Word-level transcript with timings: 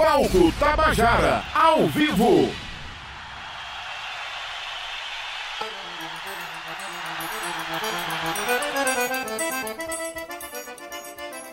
Palco 0.00 0.50
Tabajara, 0.58 1.42
ao 1.54 1.86
vivo. 1.88 2.48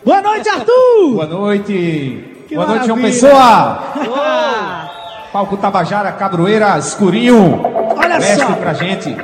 Boa 0.02 0.22
noite, 0.22 0.48
Arthur! 0.48 1.12
Boa 1.12 1.26
noite! 1.26 2.44
Que 2.48 2.54
Boa 2.54 2.66
noite, 2.68 2.86
João 2.86 2.96
maravilha. 2.96 3.20
Pessoa! 3.20 3.82
Palco 5.30 5.58
Tabajara, 5.58 6.12
Cabroeira, 6.12 6.78
Escurinho. 6.78 7.60
Olha 7.98 8.18
Mestre 8.18 8.46
só. 8.46 8.54
pra 8.54 8.72
gente. 8.72 9.14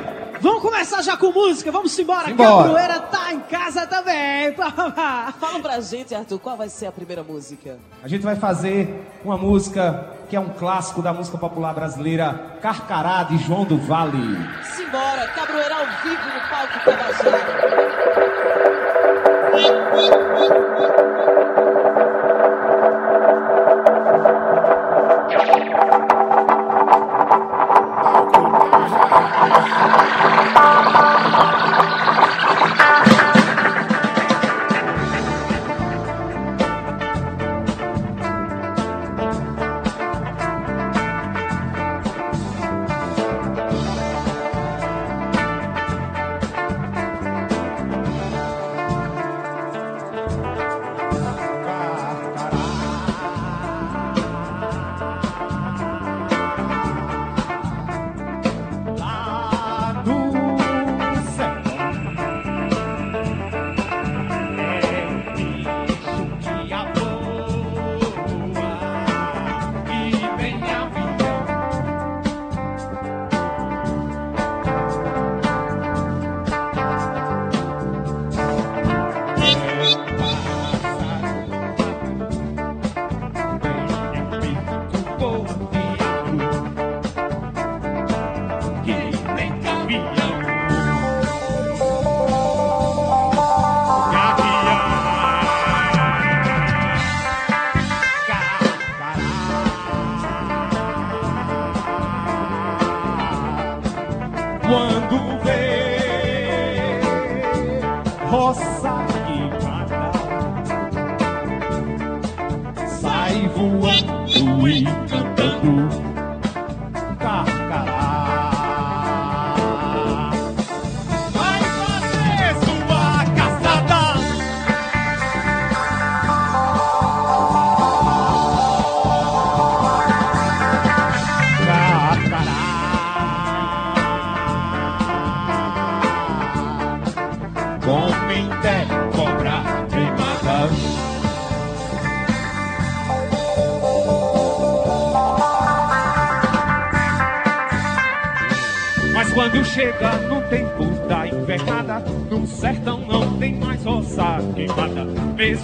Vamos 0.45 0.61
começar 0.61 1.01
já 1.01 1.17
com 1.17 1.31
música, 1.31 1.71
vamos 1.71 1.97
embora. 1.97 2.31
Cabroeira 2.31 2.99
tá 2.99 3.33
em 3.33 3.39
casa 3.39 3.87
também. 3.87 4.53
Fala 4.53 5.59
pra 5.59 5.81
gente, 5.81 6.13
Arthur, 6.13 6.37
qual 6.37 6.55
vai 6.55 6.69
ser 6.69 6.85
a 6.85 6.91
primeira 6.91 7.23
música? 7.23 7.79
A 8.03 8.07
gente 8.07 8.21
vai 8.21 8.35
fazer 8.35 9.07
uma 9.23 9.39
música 9.39 10.07
que 10.29 10.35
é 10.35 10.39
um 10.39 10.49
clássico 10.49 11.01
da 11.01 11.11
música 11.11 11.35
popular 11.35 11.73
brasileira, 11.73 12.59
Carcará, 12.61 13.23
de 13.23 13.39
João 13.39 13.65
do 13.65 13.75
Vale. 13.79 14.37
Simbora, 14.75 15.27
Cabroeira 15.29 15.77
ao 15.77 15.87
vivo 16.03 16.25
no 16.31 16.39
palco 16.47 16.79
Tabajara. 16.85 18.05
Lá 20.99 21.04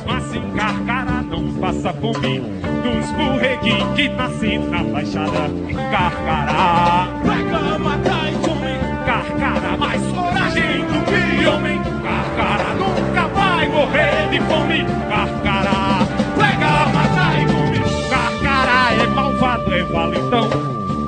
Mesmo 0.01 0.17
assim, 0.17 0.41
Carcará 0.55 1.21
não 1.21 1.53
passa 1.53 1.93
fome 1.93 2.39
dos 2.39 3.11
burreguinhos 3.11 3.93
que 3.95 4.09
nascem 4.09 4.59
na 4.59 4.83
baixada. 4.83 5.49
Carcará, 5.91 7.07
pega, 7.23 7.79
mata 7.79 8.29
e 8.29 8.35
come. 8.35 9.05
Carcará, 9.05 9.77
mais 9.77 10.01
coragem 10.01 10.85
do 10.85 11.05
que 11.05 11.47
homem. 11.47 11.79
Carcará 12.01 12.73
nunca 12.73 13.27
vai 13.27 13.69
morrer 13.69 14.29
de 14.31 14.39
fome. 14.41 14.85
Carcará, 15.07 16.07
pega, 16.35 16.87
mata 16.87 17.39
e 17.39 17.45
come. 17.45 18.09
Carcará 18.09 18.93
é 18.93 19.07
malvado, 19.07 19.73
é 19.73 19.83
valentão. 19.83 20.49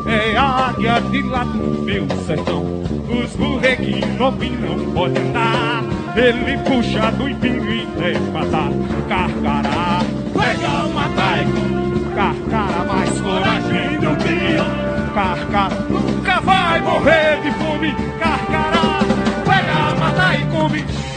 É 0.06 0.38
águia 0.38 1.02
de 1.02 1.22
lá 1.24 1.44
do 1.44 1.82
meu 1.82 2.08
sertão. 2.28 2.64
Os 2.64 3.36
burreguinhos 3.36 4.20
não 4.20 4.32
podem 4.94 5.30
andar. 5.30 5.93
Ele 6.16 6.58
puxa 6.60 7.12
do 7.12 7.28
empinho 7.28 7.74
e 7.74 7.86
deve 7.98 8.32
matar. 8.32 8.70
Carcará, 9.10 10.02
pega, 10.32 10.88
e 11.42 11.46
come. 11.46 12.16
Carcará, 12.16 12.84
mais 12.86 13.20
coragem 13.20 14.00
do 14.00 14.16
que 14.18 14.56
eu. 14.56 15.14
Carcará, 15.16 15.76
nunca 15.90 16.40
vai 16.42 16.82
morrer 16.82 17.42
de 17.42 17.52
fome. 17.54 17.96
Carcará, 18.20 19.00
pega, 19.44 19.96
mata 20.00 20.36
e 20.36 20.46
come. 20.46 21.13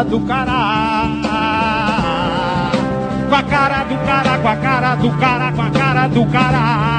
Cara 0.00 0.04
do 0.04 0.20
cara. 0.20 1.08
Com 3.28 3.34
a 3.34 3.42
cara 3.42 3.84
do 3.84 3.96
cara, 4.06 4.38
com 4.38 4.48
a 4.48 4.56
cara 4.56 4.94
do 4.96 5.10
cara, 5.12 5.52
com 5.52 5.62
a 5.62 5.70
cara 5.70 6.08
do 6.08 6.26
cara. 6.26 6.89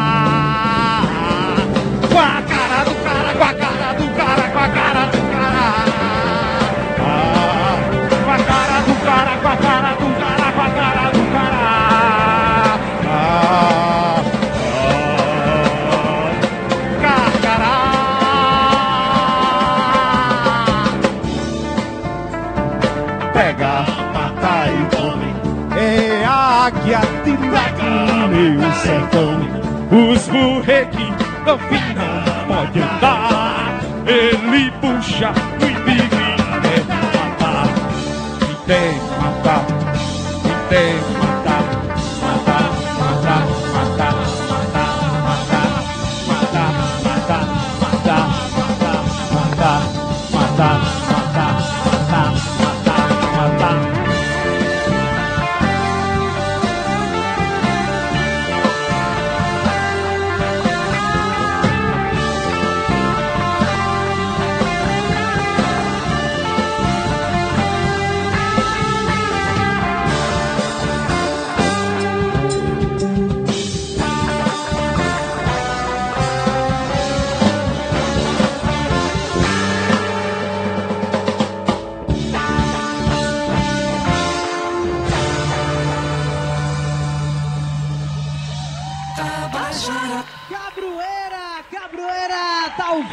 meu 28.31 28.71
sertão. 28.73 29.39
Os 29.91 30.27
burrequim 30.29 31.13
não 31.45 31.57
pode 32.47 32.79
andar. 32.79 33.81
Ele 34.07 34.71
puxa 34.79 35.31
o 35.31 35.65
inimigo 35.65 36.15
e 36.15 36.59
deve 36.61 36.93
matar. 37.13 37.67
E 38.41 38.67
deve 38.67 39.01
matar. 39.21 39.65
E 40.45 40.69
deve 40.69 41.10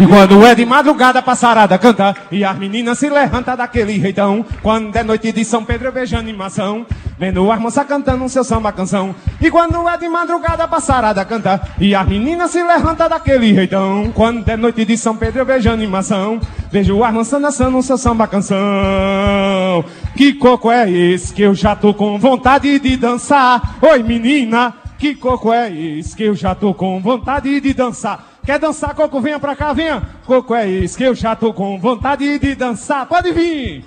quando 0.08 0.46
é 0.46 0.54
de 0.54 0.64
madrugada, 0.64 1.20
passarada 1.20 1.76
canta. 1.76 2.16
E 2.32 2.42
as 2.42 2.56
meninas 2.56 2.98
se 2.98 3.10
levantam 3.10 3.54
daquele 3.54 4.00
jeitão. 4.00 4.44
Quando 4.62 4.96
é 4.96 5.02
noite 5.02 5.30
de 5.30 5.44
São 5.44 5.64
Pedro, 5.64 5.88
eu 5.88 5.92
vejo 5.92 6.16
animação. 6.16 6.86
Vendo 7.18 7.52
as 7.52 7.60
moças 7.60 7.86
cantando 7.86 8.26
seu 8.28 8.42
samba 8.42 8.72
canção. 8.72 9.14
E 9.38 9.50
quando 9.50 9.86
é 9.86 9.98
de 9.98 10.08
madrugada, 10.08 10.66
passarada 10.66 11.22
canta. 11.26 11.60
E 11.78 11.94
as 11.94 12.08
meninas 12.08 12.50
se 12.50 12.62
levantam 12.62 13.08
daquele 13.08 13.54
jeitão. 13.54 14.10
Quando 14.14 14.48
é 14.48 14.56
noite 14.56 14.84
de 14.84 14.96
São 14.96 15.14
Pedro, 15.14 15.40
eu 15.40 15.46
vejo 15.46 15.70
animação. 15.70 16.40
Vejo 16.72 17.04
as 17.04 17.12
moças 17.12 17.42
dançando 17.42 17.82
seu 17.82 17.98
samba 17.98 18.26
canção. 18.26 19.84
Que 20.16 20.32
coco 20.32 20.70
é 20.70 20.90
esse 20.90 21.34
que 21.34 21.42
eu 21.42 21.54
já 21.54 21.76
tô 21.76 21.92
com 21.92 22.18
vontade 22.18 22.78
de 22.78 22.96
dançar? 22.96 23.76
Oi 23.82 24.02
menina, 24.02 24.72
que 24.98 25.14
coco 25.14 25.52
é 25.52 25.70
esse 25.70 26.16
que 26.16 26.24
eu 26.24 26.34
já 26.34 26.54
tô 26.54 26.72
com 26.72 26.98
vontade 26.98 27.60
de 27.60 27.74
dançar 27.74 28.37
Quer 28.48 28.58
dançar, 28.58 28.94
Coco? 28.94 29.20
Venha 29.20 29.38
pra 29.38 29.54
cá, 29.54 29.74
venha. 29.74 30.00
Coco 30.24 30.54
é 30.54 30.66
esse 30.66 30.96
que 30.96 31.04
eu 31.04 31.14
já 31.14 31.36
tô 31.36 31.52
com 31.52 31.78
vontade 31.78 32.38
de 32.38 32.54
dançar. 32.54 33.04
Pode 33.04 33.30
vir. 33.30 33.84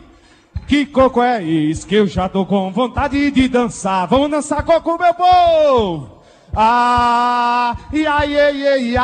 Que 0.67 0.85
coco 0.85 1.19
é 1.19 1.43
esse 1.43 1.83
que 1.83 1.95
eu 1.95 2.05
já 2.05 2.29
tô 2.29 2.45
com 2.45 2.71
vontade 2.71 3.31
de 3.31 3.47
dançar. 3.47 4.05
Vamos 4.05 4.29
dançar, 4.29 4.63
Coco, 4.63 4.99
meu 4.99 5.15
povo. 5.15 6.21
Ah, 6.55 7.75
ia, 7.91 8.23
ia. 8.23 9.01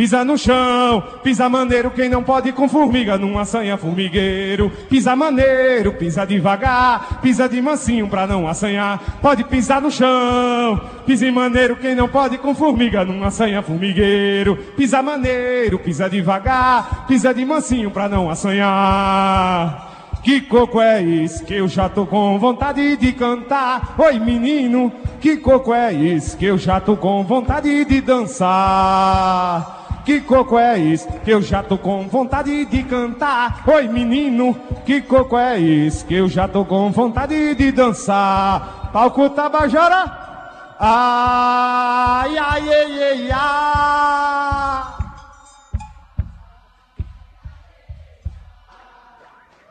Pisa 0.00 0.24
no 0.24 0.38
chão, 0.38 1.04
pisa 1.22 1.46
maneiro, 1.46 1.90
quem 1.90 2.08
não 2.08 2.22
pode 2.22 2.52
com 2.52 2.66
formiga 2.66 3.18
numa 3.18 3.42
assanha 3.42 3.76
formigueiro. 3.76 4.72
Pisa 4.88 5.14
maneiro, 5.14 5.92
pisa 5.92 6.24
devagar, 6.24 7.20
pisa 7.20 7.46
de 7.46 7.60
mansinho 7.60 8.08
pra 8.08 8.26
não 8.26 8.48
assanhar. 8.48 8.98
Pode 9.20 9.44
pisar 9.44 9.78
no 9.82 9.90
chão, 9.90 10.80
pisa 11.04 11.30
maneiro, 11.30 11.76
quem 11.76 11.94
não 11.94 12.08
pode 12.08 12.38
com 12.38 12.54
formiga 12.54 13.04
numa 13.04 13.26
assanha 13.26 13.60
formigueiro. 13.60 14.56
Pisa 14.74 15.02
maneiro, 15.02 15.78
pisa 15.78 16.08
devagar, 16.08 17.04
pisa 17.06 17.34
de 17.34 17.44
mansinho 17.44 17.90
pra 17.90 18.08
não 18.08 18.30
assanhar. 18.30 20.16
Que 20.22 20.40
coco 20.40 20.80
é 20.80 21.02
esse 21.02 21.44
que 21.44 21.52
eu 21.52 21.68
já 21.68 21.90
tô 21.90 22.06
com 22.06 22.38
vontade 22.38 22.96
de 22.96 23.12
cantar? 23.12 23.96
Oi 23.98 24.18
menino, 24.18 24.90
que 25.20 25.36
coco 25.36 25.74
é 25.74 25.92
esse 25.92 26.34
que 26.38 26.46
eu 26.46 26.56
já 26.56 26.80
tô 26.80 26.96
com 26.96 27.22
vontade 27.22 27.84
de 27.84 28.00
dançar? 28.00 29.79
Que 30.10 30.20
coco 30.22 30.58
é 30.58 30.76
esse 30.76 31.06
que 31.20 31.30
eu 31.30 31.40
já 31.40 31.62
tô 31.62 31.78
com 31.78 32.08
vontade 32.08 32.64
de 32.64 32.82
cantar? 32.82 33.62
Oi 33.64 33.86
menino, 33.86 34.60
que 34.84 35.00
coco 35.00 35.38
é 35.38 35.60
esse 35.60 36.04
que 36.04 36.16
eu 36.16 36.28
já 36.28 36.48
tô 36.48 36.64
com 36.64 36.90
vontade 36.90 37.54
de 37.54 37.70
dançar? 37.70 38.90
Palco 38.92 39.30
Tabajara, 39.30 40.74
ai 40.80 42.36
ai 42.36 42.74
ai 42.74 43.02
ai 43.02 43.30
ai. 43.30 44.82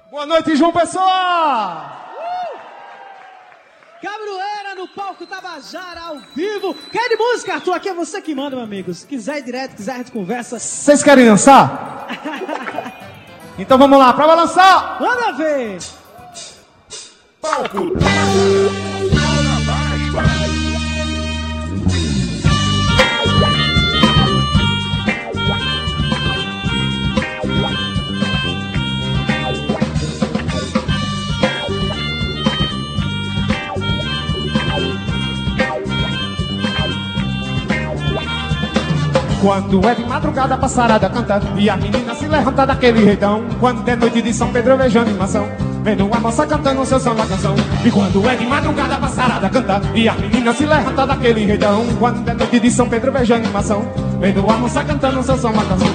Boa 0.10 0.26
noite, 0.26 0.56
João 0.56 0.72
Pessoa! 0.72 2.00
Cabroeira 4.02 4.76
no 4.78 4.88
palco 4.88 5.26
Tabajara 5.26 6.00
ao 6.02 6.20
vivo. 6.36 6.74
Quer 6.92 7.10
de 7.10 7.18
música, 7.18 7.56
Arthur? 7.56 7.74
Aqui 7.74 7.90
é 7.90 7.94
você 7.94 8.22
que 8.22 8.34
manda, 8.34 8.56
meu 8.56 8.64
amigo. 8.64 8.94
Se 8.94 9.06
quiser 9.06 9.40
ir 9.40 9.44
direto, 9.44 9.76
quiser 9.76 9.94
a 9.94 9.98
gente 9.98 10.12
conversa, 10.12 10.58
Vocês 10.58 11.04
querem 11.04 11.26
dançar? 11.26 12.08
Então 13.60 13.78
vamos 13.78 14.00
lá, 14.00 14.14
pra 14.14 14.26
balançar! 14.26 14.98
manda 15.02 15.34
ver. 15.34 15.80
Palco 17.42 17.94
Quando 39.42 39.88
é 39.88 39.96
de 39.96 40.04
madrugada, 40.04 40.56
a 40.56 40.58
passarada 40.58 41.10
canta 41.10 41.42
E 41.58 41.70
a 41.70 41.78
menina 41.78 42.14
se 42.14 42.28
levanta 42.28 42.66
daquele 42.66 43.06
jeitão. 43.06 43.42
Quando 43.58 43.88
é 43.88 43.96
noite 43.96 44.22
de 44.22 44.34
São 44.34 44.52
Pedro, 44.52 44.78
vejo 44.78 45.00
animação 45.00 45.48
Vendo 45.82 46.10
a 46.14 46.20
moça 46.20 46.46
cantando 46.46 46.86
seu 46.86 47.00
samba 47.00 47.26
canção. 47.26 47.56
E 47.86 47.90
quando 47.90 48.28
é 48.30 48.36
de 48.36 48.46
madrugada, 48.46 48.96
a 48.96 48.98
passarada 48.98 49.50
canta 49.50 49.82
E 49.96 50.10
a 50.10 50.14
menina 50.14 50.54
se 50.54 50.66
levanta 50.66 51.08
daquele 51.08 51.46
jeitão. 51.46 51.86
Quando 51.98 52.28
é 52.28 52.34
noite 52.34 52.60
de 52.60 52.70
São 52.70 52.90
Pedro, 52.90 53.14
vejo 53.14 53.34
animação 53.34 53.82
Vendo 54.20 54.50
a 54.50 54.58
moça 54.58 54.84
cantando 54.84 55.24
seu 55.24 55.38
samba 55.38 55.64
canção. 55.64 55.88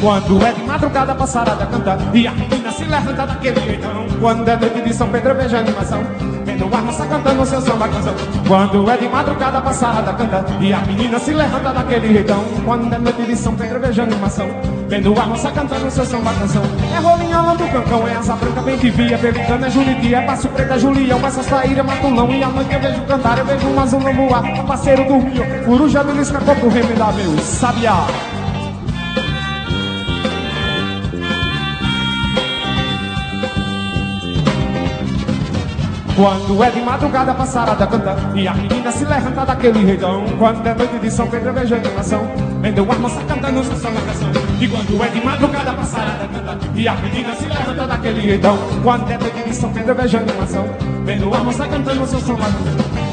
Quando 0.00 0.46
é 0.46 0.52
de 0.52 0.62
madrugada, 0.62 1.12
a 1.12 1.14
passarada 1.14 1.66
canta 1.66 1.98
E 2.14 2.26
a 2.26 2.32
menina 2.32 2.59
se 2.80 2.84
levanta 2.86 3.26
daquele 3.26 3.60
jeitão. 3.60 4.06
Quando 4.18 4.48
é 4.48 4.56
noite 4.56 4.80
de 4.80 4.94
São 4.94 5.08
Pedro, 5.08 5.30
eu 5.30 5.36
vejo 5.36 5.56
animação. 5.56 6.02
Vendo 6.44 6.74
a 6.74 6.78
moça 6.78 7.06
cantando 7.06 7.44
seu 7.44 7.60
samba 7.60 7.88
canção. 7.88 8.14
Quando 8.48 8.90
é 8.90 8.96
de 8.96 9.08
madrugada, 9.08 9.58
a 9.58 9.60
passarada 9.60 10.12
canta. 10.14 10.46
E 10.60 10.72
a 10.72 10.78
menina 10.80 11.18
se 11.18 11.32
levanta 11.32 11.72
daquele 11.72 12.14
jeitão. 12.14 12.42
Quando 12.64 12.92
é 12.92 12.98
noite 12.98 13.22
de 13.22 13.36
São 13.36 13.54
Pedro, 13.54 13.76
eu 13.76 13.80
vejo 13.82 14.02
animação. 14.02 14.48
Vendo 14.88 15.20
a 15.20 15.26
moça 15.26 15.50
cantando 15.50 15.90
seu 15.90 16.06
samba 16.06 16.32
canção. 16.32 16.62
É 16.94 16.98
rolinha 16.98 17.40
lá 17.42 17.54
do 17.54 17.68
cancão, 17.68 18.08
é 18.08 18.16
asa 18.16 18.34
branca 18.34 18.62
bem 18.62 18.78
que 18.78 18.90
via 18.90 19.18
Pelicana, 19.18 19.66
é 19.66 19.70
Juriti, 19.70 20.14
é 20.14 20.22
passo 20.22 20.48
preta, 20.48 20.78
Julião 20.78 21.24
Essas 21.24 21.46
traíras, 21.46 21.84
matulão. 21.84 22.30
E 22.30 22.42
à 22.42 22.48
noite 22.48 22.72
eu 22.72 22.80
vejo 22.80 23.02
cantar, 23.02 23.38
eu 23.38 23.44
vejo 23.44 23.68
um 23.68 23.80
azul 23.80 24.00
no 24.00 24.12
voar 24.12 24.42
parceiro 24.66 25.04
do 25.04 25.18
Rio, 25.18 25.44
coruja, 25.64 26.02
belisca, 26.02 26.40
coco, 26.40 26.68
remenda, 26.68 27.12
meu 27.12 27.38
sabiá 27.38 28.06
Quando 36.20 36.62
é 36.62 36.70
de 36.70 36.82
madrugada, 36.82 37.30
a 37.30 37.34
passarada 37.34 37.86
canta 37.86 38.14
E 38.34 38.46
a 38.46 38.52
menina 38.52 38.92
se 38.92 39.06
levanta 39.06 39.46
daquele 39.46 39.86
redão. 39.86 40.22
Quando 40.38 40.66
é 40.66 40.74
noite 40.74 40.98
de 40.98 41.10
São 41.10 41.26
Pedro, 41.26 41.50
vejo 41.54 41.74
animação 41.74 42.30
Vendo 42.60 42.82
a 42.92 42.94
moça 42.98 43.22
cantando 43.26 43.64
sua 43.64 43.90
canção. 43.90 44.30
E 44.60 44.68
quando 44.68 45.02
é 45.02 45.08
de 45.08 45.24
madrugada, 45.24 45.70
a 45.70 45.74
passarada 45.74 46.28
canta 46.28 46.58
E 46.74 46.86
a 46.86 46.94
menina 46.96 47.34
se 47.34 47.46
levanta 47.46 47.86
daquele 47.86 48.20
redão. 48.20 48.58
Quando 48.82 49.10
é 49.10 49.16
noite 49.16 49.48
de 49.48 49.54
São 49.54 49.72
Pedro, 49.72 49.94
vejo 49.94 50.18
animação 50.18 50.66
Vendo 51.06 51.34
a 51.34 51.38
moça 51.38 51.66
cantando 51.66 52.06
sua 52.06 52.20
canção. 52.20 52.36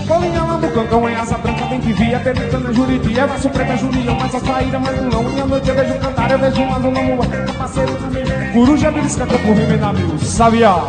Colinha, 0.06 0.44
lambo, 0.44 0.68
cancão, 0.68 1.08
é 1.08 1.16
asa 1.16 1.38
branca, 1.38 1.66
bem 1.66 1.80
que 1.80 1.94
via 1.94 2.20
Penetrando 2.20 2.74
juriti, 2.74 3.18
é 3.18 3.26
vaso 3.26 3.50
preta, 3.50 3.78
julião 3.78 4.18
Mas 4.20 4.36
a 4.36 4.40
saída, 4.42 4.80
mas 4.80 5.02
não, 5.02 5.32
e 5.32 5.40
à 5.40 5.46
noite 5.46 5.70
eu 5.70 5.76
vejo 5.76 5.94
cantar 6.00 6.30
Eu 6.30 6.40
vejo 6.40 6.62
um 6.62 6.74
azul, 6.74 6.92
não, 6.92 7.24
é 7.24 7.54
parceiro 7.58 7.96
também 7.96 8.52
Coruja, 8.52 8.92
belisca, 8.92 9.26
campo, 9.26 9.54
rime, 9.54 9.78
navio, 9.78 10.20
sabiá 10.20 10.84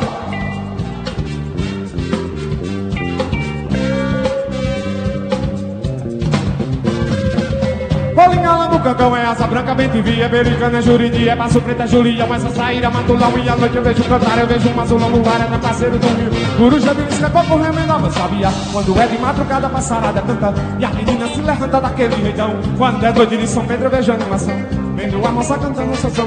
asa 9.99 10.03
branca, 10.03 10.03
bem 10.03 10.03
te 10.03 10.03
via 10.03 10.27
Americana 10.27 10.79
é 10.79 10.83
juridi, 10.83 11.29
é 11.29 11.37
passo 11.37 11.61
preta, 11.61 11.87
julia 11.87 12.27
Mas 12.27 12.45
a 12.45 12.51
saída, 12.51 12.91
matulão 12.91 13.39
e 13.39 13.49
à 13.49 13.57
noite 13.57 13.77
eu 13.77 13.83
vejo 13.83 14.05
cantar 14.05 14.39
Eu 14.39 14.47
vejo 14.47 14.69
um 14.69 14.81
azulão 14.81 15.11
no 15.11 15.29
ar, 15.29 15.41
é 15.41 15.49
na 15.49 15.59
parceiro 15.59 15.99
do 15.99 16.07
rio. 16.07 16.31
Coruja, 16.57 16.95
belisca, 16.95 17.31
coco, 17.31 17.57
remendava, 17.57 18.11
sabia 18.11 18.49
Quando 18.73 19.01
é 19.01 19.07
de 19.07 19.19
madrugada, 19.19 19.69
passarada 19.69 20.23
canta 20.23 20.55
E 20.79 20.85
a 20.85 20.91
menina 20.91 21.29
se 21.29 21.41
levanta 21.41 21.81
daquele 21.81 22.15
reitão 22.17 22.57
Quando 22.77 23.05
é 23.05 23.13
noite 23.13 23.37
de 23.37 23.47
São 23.47 23.65
Pedro, 23.67 23.87
eu 23.87 23.91
vejo 23.91 24.13
animação. 24.13 24.55
Vendo 24.97 25.25
a 25.25 25.31
moça 25.31 25.57
cantando 25.59 25.97
seu 25.97 26.11
som 26.11 26.27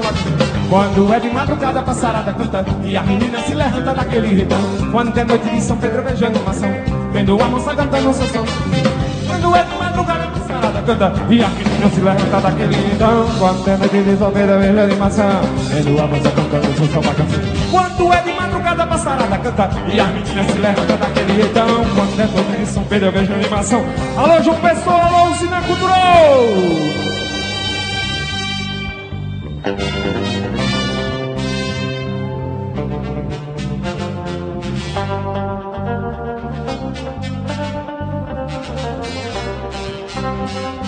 Quando 0.70 1.12
é 1.12 1.20
de 1.20 1.30
madrugada, 1.30 1.82
passarada 1.82 2.32
canta 2.32 2.64
E 2.84 2.96
a 2.96 3.02
menina 3.02 3.38
se 3.40 3.54
levanta 3.54 3.94
daquele 3.94 4.28
reitão 4.28 4.58
Quando 4.90 5.18
é 5.18 5.24
noite 5.24 5.50
de 5.50 5.60
São 5.60 5.76
Pedro, 5.76 6.02
vejo 6.02 6.24
animação. 6.24 6.70
Vendo 7.12 7.42
a 7.42 7.48
moça 7.48 7.74
cantando 7.74 8.14
seu 8.14 8.26
som 8.28 8.44
Quando 9.26 9.56
é 9.56 9.64
de 9.64 9.78
madrugada, 9.78 10.21
canta 10.82 11.12
E 11.30 11.42
a 11.42 11.48
menina 11.48 11.88
se 11.90 12.00
levanta 12.00 12.40
daquele 12.40 12.74
reitão 12.74 13.26
Quando 13.38 13.68
é 13.68 13.76
noite 13.76 13.96
de 13.96 14.16
Pedro, 14.16 14.52
eu 14.52 14.60
vejo 14.60 14.80
animação 14.80 15.40
Vendo 15.68 16.00
a 16.00 16.06
moça 16.06 16.30
cantando 16.30 16.74
seu 16.76 16.86
som 16.86 17.02
Quando 17.70 18.12
é 18.12 18.22
de 18.22 18.32
madrugada, 18.32 18.86
passarada 18.86 19.38
canta. 19.38 19.70
E 19.92 20.00
a 20.00 20.06
menina 20.06 20.44
se 20.44 20.58
levanta 20.58 20.96
daquele 20.96 21.32
reitão 21.32 21.66
Quando 21.94 22.20
é 22.20 22.26
noite 22.26 22.72
de 22.72 22.80
Pedro, 22.88 23.06
eu 23.06 23.12
vejo 23.12 23.32
animação. 23.32 23.84
Alô, 24.16 24.42
João 24.42 24.56
Pessoa, 24.60 25.00
alô, 25.02 25.34
Cine 25.34 25.60
Cultural 25.66 27.02
Bolinha 40.42 40.82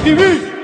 vem 0.00 0.14
de 0.14 0.14
mim! 0.14 0.58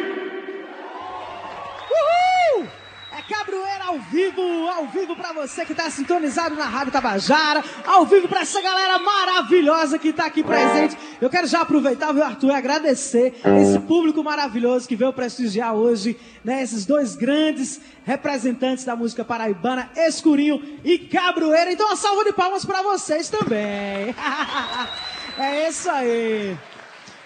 É 3.17 3.83
ao 3.87 3.99
vivo, 4.01 4.43
ao 4.69 4.87
vivo 4.89 5.15
pra 5.15 5.33
você 5.33 5.65
que 5.65 5.75
tá 5.75 5.89
sintonizado 5.89 6.57
na 6.57 6.65
Rádio 6.65 6.93
Tabajara, 6.93 7.63
ao 7.87 8.05
vivo 8.05 8.27
pra 8.29 8.41
essa 8.41 8.61
galera 8.61 8.99
maravilhosa 8.99 9.99
que 9.99 10.13
tá 10.13 10.27
aqui 10.27 10.43
presente. 10.43 10.97
Eu 11.21 11.31
quero 11.31 11.47
já 11.47 11.61
aproveitar, 11.61 12.13
viu, 12.13 12.25
Arthur, 12.25 12.51
e 12.51 12.55
agradecer 12.55 13.35
esse 13.61 13.79
público 13.81 14.23
maravilhoso 14.23 14.89
que 14.89 14.97
veio 14.97 15.13
prestigiar 15.13 15.75
hoje, 15.75 16.19
né, 16.45 16.63
esses 16.63 16.85
dois 16.85 17.15
grandes 17.15 17.81
representantes 18.05 18.85
da 18.85 18.97
música 18.97 19.25
paraibana, 19.25 19.91
Escurinho 19.97 20.61
e 20.85 20.99
Cabroeira. 20.99 21.73
Então, 21.73 21.87
uma 21.87 21.97
salva 21.97 22.25
de 22.25 22.33
palmas 22.33 22.65
pra 22.65 22.83
vocês 22.83 23.29
também. 23.29 24.15
é 25.39 25.69
isso 25.69 25.89
aí. 25.89 26.57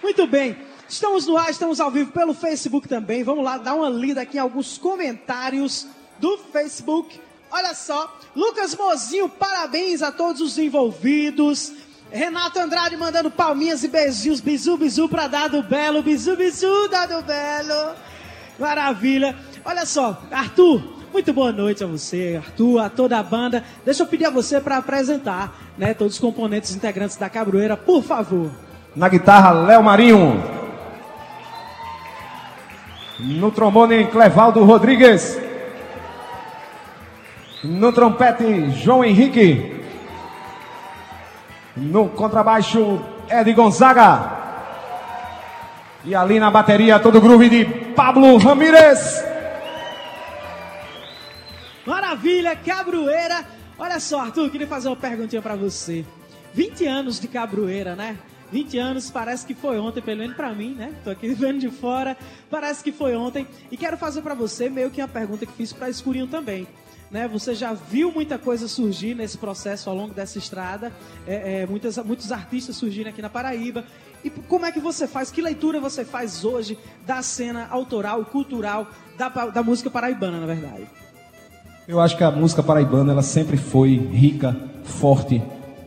Muito 0.03 0.27
bem. 0.27 0.68
Estamos 0.89 1.27
no 1.27 1.37
ar, 1.37 1.51
estamos 1.51 1.81
ao 1.81 1.91
vivo 1.91 2.11
pelo 2.13 2.33
Facebook 2.33 2.89
também. 2.89 3.23
Vamos 3.23 3.45
lá 3.45 3.59
dar 3.59 3.75
uma 3.75 3.91
lida 3.91 4.23
aqui 4.23 4.39
em 4.39 4.41
alguns 4.41 4.79
comentários 4.79 5.87
do 6.19 6.39
Facebook. 6.51 7.21
Olha 7.51 7.75
só, 7.75 8.19
Lucas 8.35 8.75
Mozinho, 8.75 9.29
parabéns 9.29 10.03
a 10.03 10.11
todos 10.11 10.41
os 10.41 10.57
envolvidos. 10.57 11.73
Renato 12.11 12.59
Andrade 12.59 12.97
mandando 12.97 13.31
palminhas 13.31 13.85
e 13.85 13.89
beijinhos, 13.89 14.41
bisu, 14.41 14.79
bisu 14.79 15.11
pra 15.11 15.29
Dado 15.29 15.63
Belo, 15.63 16.03
bisu, 16.03 16.35
bisu, 16.37 16.89
Dado 16.89 17.23
Belo. 17.23 17.95
Maravilha. 18.59 19.37
Olha 19.67 19.85
só, 19.85 20.23
Arthur, 20.31 20.83
muito 21.13 21.35
boa 21.35 21.53
noite 21.53 21.85
a 21.85 21.87
você, 21.87 22.41
Arthur, 22.43 22.79
a 22.79 22.89
toda 22.89 23.19
a 23.19 23.23
banda. 23.23 23.63
Deixa 23.85 24.03
eu 24.03 24.07
pedir 24.07 24.25
a 24.25 24.31
você 24.31 24.59
para 24.59 24.79
apresentar, 24.79 25.55
né, 25.77 25.93
todos 25.93 26.15
os 26.15 26.21
componentes 26.21 26.75
integrantes 26.75 27.19
da 27.19 27.29
Cabroeira, 27.29 27.77
por 27.77 28.03
favor. 28.03 28.51
Na 28.97 29.09
guitarra, 29.09 29.53
Léo 29.53 29.83
Marinho. 29.83 30.58
No 33.19 33.51
trombone, 33.51 34.07
Clevaldo 34.07 34.65
Rodrigues. 34.65 35.39
No 37.65 37.93
trompete, 37.93 38.71
João 38.71 39.05
Henrique. 39.05 39.83
No 41.77 42.09
contrabaixo, 42.11 43.01
Ed 43.29 43.53
Gonzaga. 43.53 44.39
E 46.05 46.15
ali 46.15 46.39
na 46.39 46.51
bateria, 46.51 47.01
todo 47.01 47.19
o 47.19 47.21
groove 47.21 47.49
de 47.49 47.65
Pablo 47.95 48.37
Ramírez. 48.37 49.25
Maravilha, 51.85 52.55
Cabroeira. 52.55 53.45
Olha 53.77 53.99
só, 53.99 54.21
Arthur, 54.21 54.51
queria 54.51 54.67
fazer 54.67 54.89
uma 54.89 54.97
perguntinha 54.97 55.43
pra 55.43 55.57
você. 55.57 56.05
20 56.55 56.87
anos 56.87 57.19
de 57.19 57.27
Cabroeira, 57.27 57.97
né? 57.97 58.17
20 58.51 58.79
anos 58.79 59.11
parece 59.11 59.47
que 59.47 59.55
foi 59.55 59.79
ontem, 59.79 60.01
pelo 60.01 60.19
menos 60.19 60.37
pra 60.37 60.53
mim, 60.53 60.75
né? 60.75 60.95
Tô 61.05 61.11
aqui 61.11 61.29
vendo 61.35 61.59
de 61.59 61.71
fora, 61.71 62.17
parece 62.51 62.83
que 62.83 62.93
foi 62.93 63.17
ontem. 63.17 63.47
E 63.71 63.77
quero 63.77 63.97
fazer 63.97 64.23
pra 64.23 64.35
você 64.35 64.69
meio 64.69 64.91
que 64.91 65.01
uma 65.01 65.09
pergunta 65.09 65.47
que 65.47 65.53
fiz 65.53 65.73
pra 65.73 65.89
Escurinho 65.89 66.27
também. 66.27 66.67
Né, 67.11 67.27
você 67.27 67.55
já 67.55 67.73
viu 67.73 68.13
muita 68.13 68.37
coisa 68.37 68.69
surgir 68.69 69.15
nesse 69.15 69.39
processo 69.39 69.89
ao 69.89 69.97
longo 69.97 70.13
dessa 70.13 70.37
estrada, 70.37 70.93
é, 71.27 71.63
é, 71.63 71.67
muitas, 71.67 71.97
muitos 72.05 72.31
artistas 72.31 72.77
surgindo 72.77 73.07
aqui 73.07 73.23
na 73.23 73.31
Paraíba. 73.31 73.83
E 74.23 74.29
como 74.29 74.67
é 74.67 74.73
que 74.73 74.79
você 74.79 75.07
faz, 75.07 75.31
que 75.31 75.41
leitura 75.41 75.81
você 75.81 76.05
faz 76.05 76.45
hoje 76.45 76.79
da 77.07 77.23
cena 77.23 77.67
autoral 77.71 78.23
cultural 78.27 78.89
da, 79.17 79.29
da 79.29 79.63
música 79.63 79.89
paraibana, 79.89 80.39
na 80.39 80.47
verdade? 80.47 80.87
Eu 81.87 81.99
acho 81.99 82.15
que 82.15 82.23
a 82.23 82.31
música 82.31 82.63
paraibana 82.63 83.13
ela 83.13 83.23
sempre 83.23 83.57
foi 83.57 83.97
rica, 83.97 84.55
forte, 84.85 85.43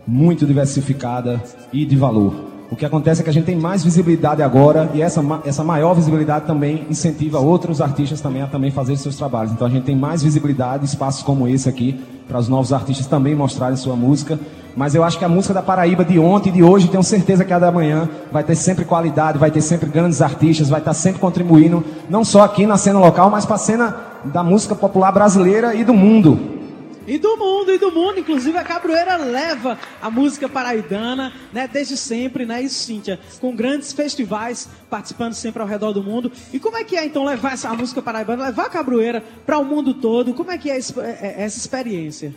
muito 0.08 0.48
diversificada 0.48 1.40
e 1.72 1.86
de 1.86 1.96
valor. 1.96 2.51
O 2.72 2.76
que 2.78 2.86
acontece 2.86 3.20
é 3.20 3.24
que 3.26 3.30
a 3.30 3.34
gente 3.34 3.44
tem 3.44 3.58
mais 3.58 3.84
visibilidade 3.84 4.42
agora 4.42 4.90
e 4.94 5.02
essa, 5.02 5.22
essa 5.44 5.62
maior 5.62 5.94
visibilidade 5.94 6.46
também 6.46 6.88
incentiva 6.90 7.38
outros 7.38 7.82
artistas 7.82 8.22
também 8.22 8.42
a 8.42 8.48
também 8.48 8.72
fazer 8.72 8.96
seus 8.96 9.18
trabalhos. 9.18 9.52
Então 9.52 9.68
a 9.68 9.70
gente 9.70 9.84
tem 9.84 9.96
mais 9.96 10.24
visibilidade, 10.24 10.86
espaços 10.86 11.22
como 11.22 11.50
esse 11.50 11.68
aqui, 11.68 12.00
para 12.30 12.40
os 12.40 12.48
novos 12.48 12.72
artistas 12.72 13.08
também 13.08 13.36
mostrarem 13.36 13.76
sua 13.76 13.94
música. 13.94 14.40
Mas 14.74 14.96
eu 14.96 15.04
acho 15.04 15.20
que 15.20 15.26
a 15.26 15.28
música 15.28 15.54
da 15.54 15.62
Paraíba 15.62 16.06
de 16.06 16.18
ontem 16.18 16.48
e 16.48 16.54
de 16.54 16.64
hoje, 16.64 16.88
tenho 16.88 17.04
certeza 17.04 17.44
que 17.44 17.52
a 17.52 17.60
da 17.60 17.74
manhã 17.74 18.08
vai 18.32 18.42
ter 18.42 18.56
sempre 18.56 18.86
qualidade, 18.86 19.38
vai 19.38 19.52
ter 19.52 19.60
sempre 19.60 19.90
grandes 19.90 20.22
artistas, 20.22 20.70
vai 20.70 20.80
estar 20.80 20.94
sempre 20.94 21.20
contribuindo, 21.20 21.84
não 22.10 22.24
só 22.24 22.42
aqui 22.42 22.66
na 22.66 22.78
cena 22.78 23.00
local, 23.00 23.30
mas 23.30 23.46
para 23.46 23.56
a 23.56 23.60
cena 23.60 23.96
da 24.24 24.44
música 24.44 24.74
popular 24.74 25.12
brasileira 25.12 25.76
e 25.76 25.84
do 25.84 25.94
mundo. 25.94 26.51
E 27.08 27.18
do 27.18 27.36
mundo, 27.36 27.74
e 27.74 27.78
do 27.78 27.92
mundo. 27.92 28.20
Inclusive 28.20 28.58
a 28.58 28.64
Cabroeira 28.64 29.16
leva 29.18 29.78
a 30.02 30.10
música 30.10 30.48
paraibana, 30.48 31.34
né? 31.52 31.68
Desde 31.72 31.98
sempre, 31.98 32.46
né? 32.46 32.62
Isso, 32.62 32.86
Cíntia, 32.86 33.20
com 33.40 33.56
grandes 33.56 33.92
festivais, 33.92 34.70
participando 34.90 35.34
sempre 35.34 35.62
ao 35.62 35.68
redor 35.68 35.92
do 35.94 36.04
mundo. 36.04 36.32
E 36.54 36.60
como 36.60 36.78
é 36.78 36.84
que 36.84 36.96
é, 36.96 37.06
então, 37.06 37.26
levar 37.26 37.54
essa 37.54 37.74
música 37.74 38.02
paraibana, 38.02 38.46
levar 38.48 38.66
a 38.66 38.70
Cabroeira 38.70 39.24
para 39.46 39.58
o 39.58 39.66
mundo 39.66 39.94
todo? 39.96 40.34
Como 40.34 40.52
é 40.52 40.58
que 40.58 40.70
é 40.70 40.78
é- 40.78 40.80
é 40.98 41.36
essa 41.44 41.58
experiência? 41.58 42.34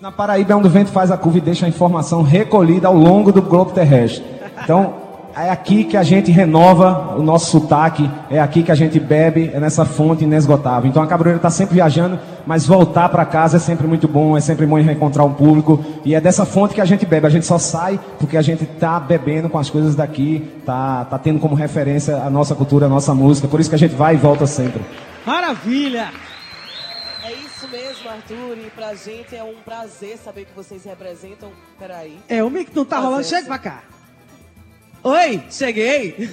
Na 0.00 0.10
Paraíba 0.10 0.52
é 0.52 0.56
onde 0.56 0.66
o 0.66 0.70
vento 0.70 0.90
faz 0.90 1.10
a 1.12 1.16
curva 1.16 1.38
e 1.38 1.40
deixa 1.40 1.66
a 1.66 1.68
informação 1.68 2.20
recolhida 2.22 2.88
ao 2.88 2.96
longo 2.96 3.30
do 3.30 3.40
globo 3.40 3.70
terrestre. 3.72 4.24
Então, 4.64 5.03
é 5.36 5.50
aqui 5.50 5.84
que 5.84 5.96
a 5.96 6.02
gente 6.02 6.30
renova 6.30 7.16
o 7.16 7.22
nosso 7.22 7.50
sotaque, 7.50 8.10
é 8.30 8.40
aqui 8.40 8.62
que 8.62 8.70
a 8.70 8.74
gente 8.74 9.00
bebe, 9.00 9.50
é 9.52 9.58
nessa 9.58 9.84
fonte 9.84 10.24
inesgotável. 10.24 10.88
Então 10.88 11.02
a 11.02 11.06
Cabroeira 11.06 11.38
está 11.38 11.50
sempre 11.50 11.74
viajando, 11.74 12.18
mas 12.46 12.66
voltar 12.66 13.08
para 13.08 13.24
casa 13.24 13.56
é 13.56 13.60
sempre 13.60 13.86
muito 13.86 14.06
bom, 14.06 14.36
é 14.36 14.40
sempre 14.40 14.66
bom 14.66 14.80
reencontrar 14.80 15.26
um 15.26 15.34
público. 15.34 15.84
E 16.04 16.14
é 16.14 16.20
dessa 16.20 16.44
fonte 16.44 16.74
que 16.74 16.80
a 16.80 16.84
gente 16.84 17.04
bebe. 17.04 17.26
A 17.26 17.30
gente 17.30 17.46
só 17.46 17.58
sai 17.58 17.98
porque 18.18 18.36
a 18.36 18.42
gente 18.42 18.64
está 18.64 19.00
bebendo 19.00 19.48
com 19.48 19.58
as 19.58 19.68
coisas 19.68 19.94
daqui, 19.94 20.48
tá, 20.64 21.04
tá 21.04 21.18
tendo 21.18 21.40
como 21.40 21.54
referência 21.54 22.16
a 22.16 22.30
nossa 22.30 22.54
cultura, 22.54 22.86
a 22.86 22.88
nossa 22.88 23.14
música. 23.14 23.48
Por 23.48 23.60
isso 23.60 23.68
que 23.68 23.76
a 23.76 23.78
gente 23.78 23.94
vai 23.94 24.14
e 24.14 24.18
volta 24.18 24.46
sempre. 24.46 24.82
Maravilha! 25.26 26.10
É 27.24 27.32
isso 27.32 27.66
mesmo, 27.68 28.10
Arthur. 28.10 28.58
E 28.58 28.70
pra 28.70 28.94
gente 28.94 29.34
é 29.34 29.42
um 29.42 29.56
prazer 29.64 30.18
saber 30.18 30.44
que 30.44 30.54
vocês 30.54 30.84
representam. 30.84 31.50
Peraí. 31.78 32.18
É, 32.28 32.44
o 32.44 32.50
mic 32.50 32.70
não 32.74 32.84
tá 32.84 32.98
rolando, 32.98 33.24
chega 33.24 33.46
pra 33.46 33.58
cá. 33.58 33.93
Oi, 35.06 35.42
cheguei. 35.50 36.30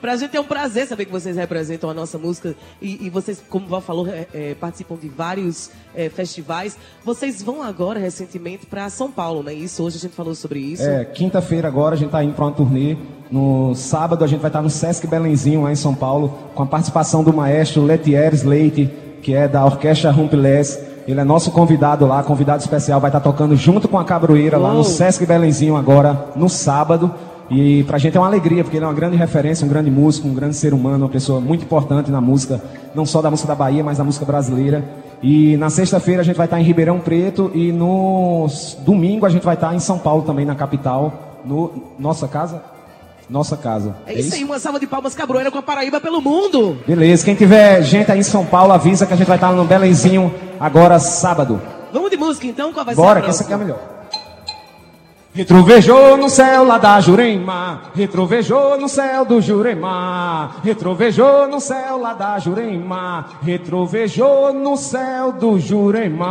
pra 0.00 0.16
gente 0.16 0.36
é 0.36 0.40
um 0.40 0.44
prazer 0.44 0.84
saber 0.88 1.04
que 1.04 1.12
vocês 1.12 1.36
representam 1.36 1.88
a 1.88 1.94
nossa 1.94 2.18
música 2.18 2.56
e, 2.82 3.06
e 3.06 3.08
vocês, 3.08 3.40
como 3.48 3.66
o 3.66 3.68
Val 3.68 3.80
falou, 3.80 4.08
é, 4.08 4.26
é, 4.34 4.54
participam 4.54 4.96
de 4.96 5.08
vários 5.08 5.70
é, 5.94 6.08
festivais. 6.08 6.76
Vocês 7.04 7.40
vão 7.40 7.62
agora, 7.62 8.00
recentemente, 8.00 8.66
para 8.66 8.90
São 8.90 9.12
Paulo, 9.12 9.44
não 9.44 9.50
é 9.50 9.54
isso? 9.54 9.80
Hoje 9.80 9.98
a 9.98 10.00
gente 10.00 10.16
falou 10.16 10.34
sobre 10.34 10.58
isso. 10.58 10.82
É, 10.82 11.04
quinta-feira 11.04 11.68
agora 11.68 11.94
a 11.94 11.96
gente 11.96 12.08
está 12.08 12.24
indo 12.24 12.34
para 12.34 12.46
uma 12.46 12.50
turnê. 12.50 12.96
No 13.30 13.76
sábado 13.76 14.24
a 14.24 14.26
gente 14.26 14.40
vai 14.40 14.48
estar 14.48 14.60
no 14.60 14.70
Sesc 14.70 15.06
Belenzinho, 15.06 15.62
lá 15.62 15.70
em 15.70 15.76
São 15.76 15.94
Paulo, 15.94 16.36
com 16.52 16.64
a 16.64 16.66
participação 16.66 17.22
do 17.22 17.32
maestro 17.32 17.84
Letieres 17.84 18.42
Leite, 18.42 18.90
que 19.22 19.34
é 19.36 19.46
da 19.46 19.64
Orquestra 19.64 20.10
Rumpelés. 20.10 20.80
Ele 21.06 21.20
é 21.20 21.24
nosso 21.24 21.52
convidado 21.52 22.06
lá, 22.06 22.24
convidado 22.24 22.60
especial, 22.60 23.00
vai 23.00 23.10
estar 23.10 23.20
tocando 23.20 23.54
junto 23.54 23.86
com 23.86 24.00
a 24.00 24.04
Cabroeira 24.04 24.58
lá 24.58 24.70
no 24.70 24.76
Uou. 24.76 24.84
Sesc 24.84 25.24
Belenzinho 25.24 25.76
agora, 25.76 26.32
no 26.34 26.48
sábado. 26.48 27.14
E 27.50 27.84
pra 27.84 27.98
gente 27.98 28.16
é 28.16 28.20
uma 28.20 28.26
alegria, 28.26 28.64
porque 28.64 28.76
ele 28.76 28.84
é 28.84 28.88
uma 28.88 28.94
grande 28.94 29.16
referência, 29.16 29.66
um 29.66 29.68
grande 29.68 29.90
músico, 29.90 30.26
um 30.26 30.34
grande 30.34 30.56
ser 30.56 30.72
humano, 30.72 31.04
uma 31.04 31.10
pessoa 31.10 31.40
muito 31.40 31.64
importante 31.64 32.10
na 32.10 32.20
música, 32.20 32.62
não 32.94 33.04
só 33.04 33.20
da 33.20 33.30
música 33.30 33.48
da 33.48 33.54
Bahia, 33.54 33.84
mas 33.84 33.98
da 33.98 34.04
música 34.04 34.24
brasileira. 34.24 34.84
E 35.22 35.56
na 35.56 35.70
sexta-feira 35.70 36.20
a 36.22 36.24
gente 36.24 36.36
vai 36.36 36.46
estar 36.46 36.60
em 36.60 36.64
Ribeirão 36.64 36.98
Preto 36.98 37.50
e 37.54 37.72
no 37.72 38.46
domingo 38.80 39.24
a 39.26 39.28
gente 39.28 39.44
vai 39.44 39.54
estar 39.54 39.74
em 39.74 39.78
São 39.78 39.98
Paulo 39.98 40.22
também, 40.22 40.44
na 40.44 40.54
capital, 40.54 41.40
no 41.44 41.70
Nossa 41.98 42.28
Casa? 42.28 42.62
Nossa 43.28 43.56
Casa. 43.56 43.96
É 44.06 44.14
isso 44.14 44.34
aí, 44.34 44.44
uma 44.44 44.58
salva 44.58 44.78
de 44.78 44.86
palmas 44.86 45.14
cabroeira 45.14 45.50
com 45.50 45.58
a 45.58 45.62
Paraíba 45.62 46.00
pelo 46.00 46.20
mundo. 46.20 46.78
Beleza, 46.86 47.24
quem 47.24 47.34
tiver 47.34 47.82
gente 47.82 48.12
aí 48.12 48.18
em 48.18 48.22
São 48.22 48.44
Paulo, 48.44 48.72
avisa 48.72 49.06
que 49.06 49.14
a 49.14 49.16
gente 49.16 49.26
vai 49.26 49.36
estar 49.36 49.52
no 49.52 49.64
Belenzinho 49.64 50.32
agora 50.60 50.98
sábado. 50.98 51.60
Vamos 51.92 52.10
de 52.10 52.16
música 52.16 52.46
então, 52.46 52.72
qual 52.72 52.84
vai 52.84 52.94
ser 52.94 53.00
Bora, 53.00 53.22
que 53.22 53.30
essa 53.30 53.44
aqui 53.44 53.52
é 53.52 53.54
a 53.54 53.58
melhor. 53.58 53.93
Retrovejou 55.34 56.16
no 56.16 56.30
céu 56.30 56.62
lá 56.62 56.78
da 56.78 57.00
Jurema, 57.00 57.90
retrovejou 57.92 58.78
no 58.78 58.88
céu 58.88 59.24
do 59.24 59.40
Jurema, 59.40 60.52
retrovejou 60.62 61.48
no 61.48 61.58
céu 61.58 61.98
lá 61.98 62.14
da 62.14 62.38
Jurema, 62.38 63.30
retrovejou 63.42 64.52
no 64.52 64.76
céu 64.76 65.32
do 65.32 65.58
Jurema. 65.58 66.24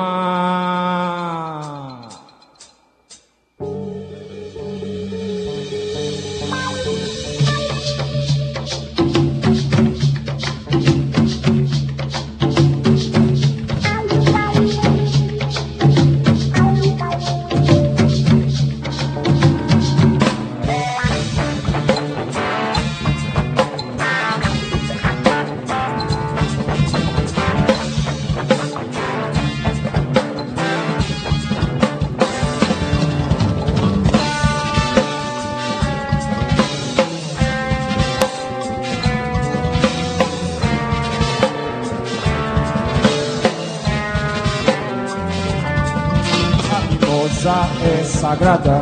É 47.84 48.04
sagrada, 48.04 48.82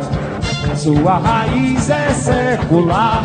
sua 0.76 1.18
raiz 1.18 1.90
é 1.90 2.10
secular. 2.10 3.22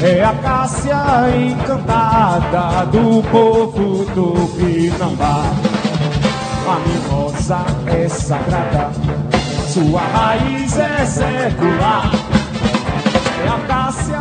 É 0.00 0.22
a 0.22 0.32
cássia 0.34 0.96
encantada 1.36 2.86
do 2.86 3.22
povo 3.30 4.04
do 4.14 4.48
Pinambá. 4.56 5.42
A 6.66 6.78
mimosa 6.86 7.64
é 7.86 8.08
sagrada, 8.08 8.90
sua 9.68 10.00
raiz 10.00 10.78
é 10.78 11.04
secular. 11.04 12.10
É 13.44 13.48
a 13.48 13.58
cássia 13.66 14.20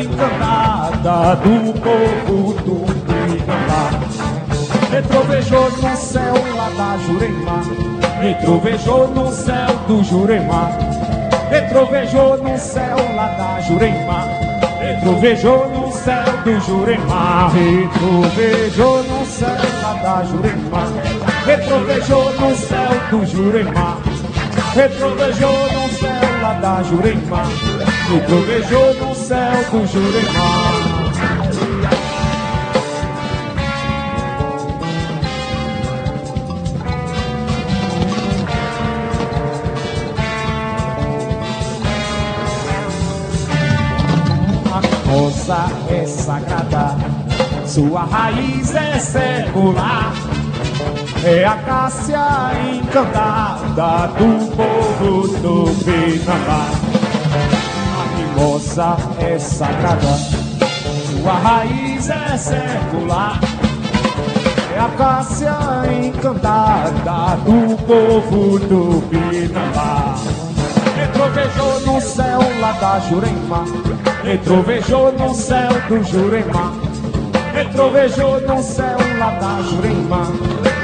encantada 0.00 1.36
do 1.36 1.72
povo 1.80 2.54
do 2.62 2.86
Pinambá. 3.06 3.90
Retrovejou 4.90 5.70
no 5.70 5.96
céu 5.96 6.34
lá 6.54 6.70
da 6.70 6.98
Jurema 6.98 7.95
Retrovejou 8.20 9.08
no 9.08 9.30
céu 9.30 9.76
do 9.86 10.02
Jurema. 10.02 10.70
Retrovejou 11.50 12.38
no 12.38 12.58
céu 12.58 12.96
lá 13.14 13.26
da 13.28 13.60
Jurema. 13.60 14.24
Retrovejou 14.80 15.68
no 15.68 15.92
céu 15.92 16.24
do 16.44 16.60
Jurema. 16.60 17.50
Retrovejou 17.50 19.02
no 19.04 19.26
céu 19.26 19.56
lá 19.82 19.94
da 20.02 20.24
Jurema. 20.24 20.86
Retrovejou 21.44 22.32
no 22.40 22.56
céu 22.56 22.90
do 23.10 23.26
Jurema. 23.26 23.98
Retrovejou 24.74 25.72
no 25.72 25.88
céu 25.90 26.40
lá 26.42 26.52
da 26.54 26.82
Jurema. 26.82 27.42
Retrovejou 28.10 28.94
no 28.94 29.14
céu 29.14 29.52
do 29.70 29.86
Jurema 29.86 30.75
A 45.48 45.52
rosa 45.52 45.66
é 45.88 46.04
sagrada, 46.06 46.96
sua 47.64 48.02
raiz 48.02 48.74
é 48.74 48.98
secular. 48.98 50.12
É 51.24 51.44
a 51.44 51.56
cássia 51.58 52.50
encantada 52.74 54.08
do 54.08 54.56
povo 54.56 55.28
do 55.38 55.84
Pinambá. 55.84 56.66
A 57.94 58.16
mimosa 58.16 58.96
é 59.20 59.38
sagrada, 59.38 60.18
sua 61.06 61.32
raiz 61.34 62.10
é 62.10 62.36
secular. 62.36 63.38
É 64.74 64.80
a 64.80 64.88
cássia 64.96 65.56
encantada 66.02 67.36
do 67.44 67.76
povo 67.84 68.58
do 68.58 69.00
Pinambá. 69.08 70.45
Retrovejou 71.16 71.80
no 71.80 71.98
céu 71.98 72.40
lá 72.60 72.72
da 72.72 73.00
Jurema. 73.00 73.64
Retrovejou 74.22 75.12
no 75.12 75.34
céu 75.34 75.70
do 75.88 76.04
Jurema. 76.04 76.74
Retrovejou 77.54 78.40
no 78.42 78.62
céu 78.62 78.98
lá 79.18 79.30
da 79.30 79.62
Jurema. 79.62 80.26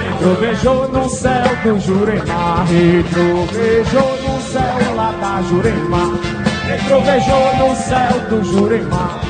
Retrovejou 0.08 0.88
no 0.88 1.08
céu 1.10 1.44
do 1.62 1.78
Jurema. 1.78 2.64
Retrovejou 2.64 4.18
no 4.22 4.40
céu 4.40 4.94
lá 4.96 5.12
da 5.20 5.42
Jurema. 5.42 6.18
Retrovejou 6.66 7.56
no 7.58 7.76
céu 7.76 8.20
do 8.30 8.42
Jurema. 8.42 9.20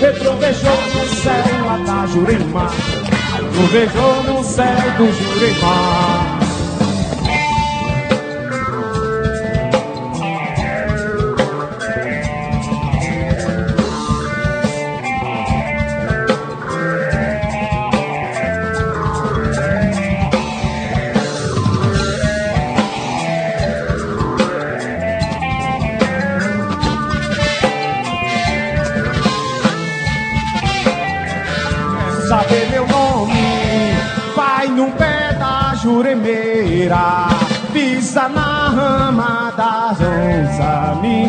Retrovejou 0.00 0.80
no 0.94 1.08
céu 1.16 1.66
lá 1.66 1.76
da 1.84 2.06
Jurema. 2.06 2.70
Retrovejou 3.34 4.22
no 4.22 4.42
céu 4.42 4.90
do 4.96 5.12
Jurema 5.12 6.19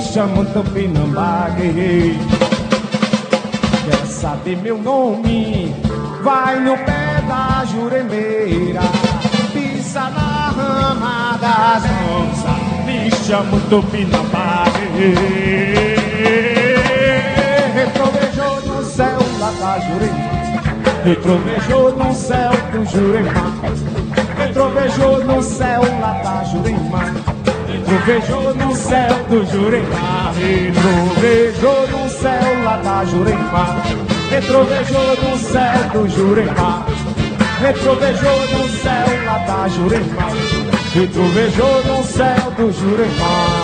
Me 0.01 0.07
chamam 0.07 0.43
Tupinambá 0.45 1.49
guerreiro 1.55 2.17
Quer 3.85 4.07
saber 4.07 4.57
meu 4.57 4.79
nome? 4.79 5.75
Vai 6.23 6.59
no 6.59 6.75
pé 6.75 7.21
da 7.27 7.63
juremeira 7.65 8.81
Pisa 9.53 10.09
na 10.09 10.49
rama 10.57 11.37
das 11.39 11.83
onças. 11.83 12.83
Me 12.83 13.11
chamam 13.11 13.59
Tupinambá 13.69 14.63
Retrovejou 17.75 18.61
no 18.65 18.83
céu 18.83 19.19
lá 19.39 19.51
da 19.59 19.79
juremeira. 19.81 20.31
Retrovejou 21.05 21.95
no 21.95 22.13
céu 22.15 22.51
do 22.71 22.85
Jurema. 22.85 23.53
Retrovejou 24.35 25.23
no 25.25 25.43
céu 25.43 25.81
lá 25.99 26.13
da 26.23 26.43
Jurema 26.43 27.20
Retrovejou 27.91 28.56
no 28.56 28.73
céu 28.73 29.25
do 29.30 29.45
Jurema 29.51 30.32
Retrovejou 30.34 31.88
no 31.89 32.10
céu 32.10 32.63
lá 32.63 32.77
da 32.77 33.04
Jurema. 33.04 33.84
Retrovejou 34.30 35.30
no 35.30 35.38
céu 35.38 35.89
do 35.91 36.10
Jurema. 36.10 36.86
Retrovejou 37.60 38.39
no 38.47 38.69
céu 38.69 39.25
lá 39.25 39.38
da 39.39 39.67
Jurema. 39.67 40.27
Retrovejou 40.93 41.84
no 41.84 42.04
céu 42.06 42.51
do 42.56 42.71
Jurema 42.71 43.61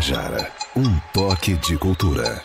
Tabajara, 0.00 0.50
um 0.74 0.98
toque 1.12 1.56
de 1.56 1.76
cultura. 1.76 2.42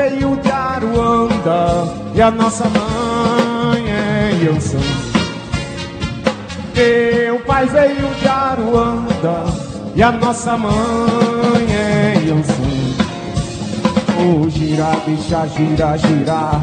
Veio 0.00 0.34
de 0.36 0.50
Aruanda 0.50 1.84
e 2.14 2.22
a 2.22 2.30
nossa 2.30 2.64
mãe 2.70 3.84
é 3.86 4.32
Yansan. 4.42 4.78
Meu 6.74 7.38
pai 7.40 7.66
veio 7.66 8.08
de 8.14 8.28
Aruanda 8.28 9.44
e 9.94 10.02
a 10.02 10.10
nossa 10.12 10.56
mãe 10.56 11.66
é 11.70 12.14
Yansan. 12.26 12.54
O 14.22 14.48
gira, 14.48 14.96
deixa 15.06 15.46
gira, 15.48 15.98
girar. 15.98 16.62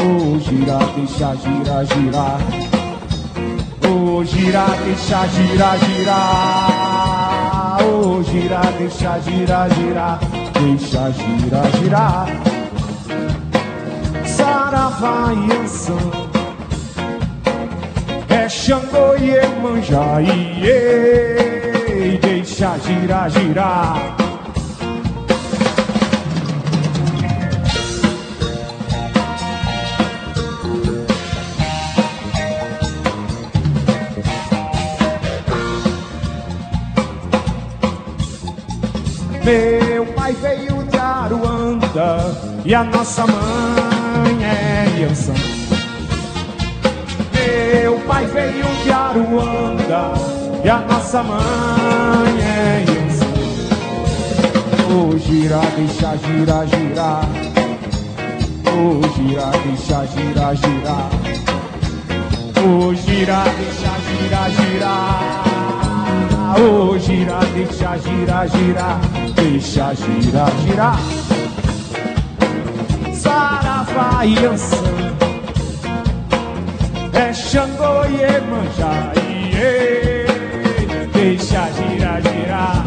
O 0.00 0.40
gira, 0.40 0.78
deixa 0.96 1.36
gira, 1.36 1.84
girar. 1.84 2.40
O 3.86 4.24
gira, 4.24 4.64
deixa 4.84 5.26
gira, 5.26 5.76
girar. 5.76 7.78
O 7.84 8.22
gira, 8.22 8.62
deixa 8.78 9.18
gira, 9.20 9.68
girar. 9.68 10.39
Deixa 10.60 11.10
gira, 11.12 11.62
girar. 11.78 12.26
Saravá 14.26 15.32
e 15.32 15.52
Ansan. 15.56 16.10
É 18.28 18.46
Xangô 18.46 19.16
e 19.18 19.30
Emanjá, 19.30 20.20
iê, 20.20 22.18
deixa 22.20 22.76
girar, 22.78 23.30
girar. 23.30 23.99
E 42.64 42.74
a 42.74 42.84
nossa 42.84 43.26
mãe 43.26 44.44
é 44.44 45.00
Yansan. 45.00 45.34
Meu 47.34 47.98
pai 48.00 48.26
veio 48.26 48.66
de 48.82 48.92
Aruanda 48.92 50.12
e 50.64 50.68
a 50.68 50.78
nossa 50.80 51.22
mãe 51.22 52.40
é 52.42 52.84
Yansan. 52.88 53.30
O 54.92 55.18
gira, 55.18 55.60
deixa 55.76 56.16
gira, 56.16 56.66
girar. 56.66 57.28
O 58.66 59.02
gira, 59.14 59.50
deixa 59.64 60.06
gira, 60.06 60.54
girar. 60.54 61.10
O 62.62 62.94
gira, 62.94 63.44
deixa 63.58 63.92
gira, 64.06 64.50
girar. 64.50 65.44
O 66.58 66.98
gira, 66.98 67.38
deixa 67.54 67.96
gira, 67.98 68.46
girar. 68.46 69.00
Deixa 69.34 69.94
gira, 69.94 70.46
girar. 70.62 71.29
Ansan. 74.46 74.84
É 77.12 77.32
Xangô 77.32 78.04
e 78.06 78.22
Emanjá. 78.22 79.12
Deixa 81.12 81.68
gira, 81.72 82.20
girar. 82.20 82.84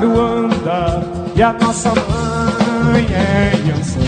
Aruanda 0.00 1.02
e 1.36 1.42
a 1.42 1.52
nossa 1.52 1.90
mãe 1.90 3.06
é 3.12 3.52
Yansan. 3.68 4.00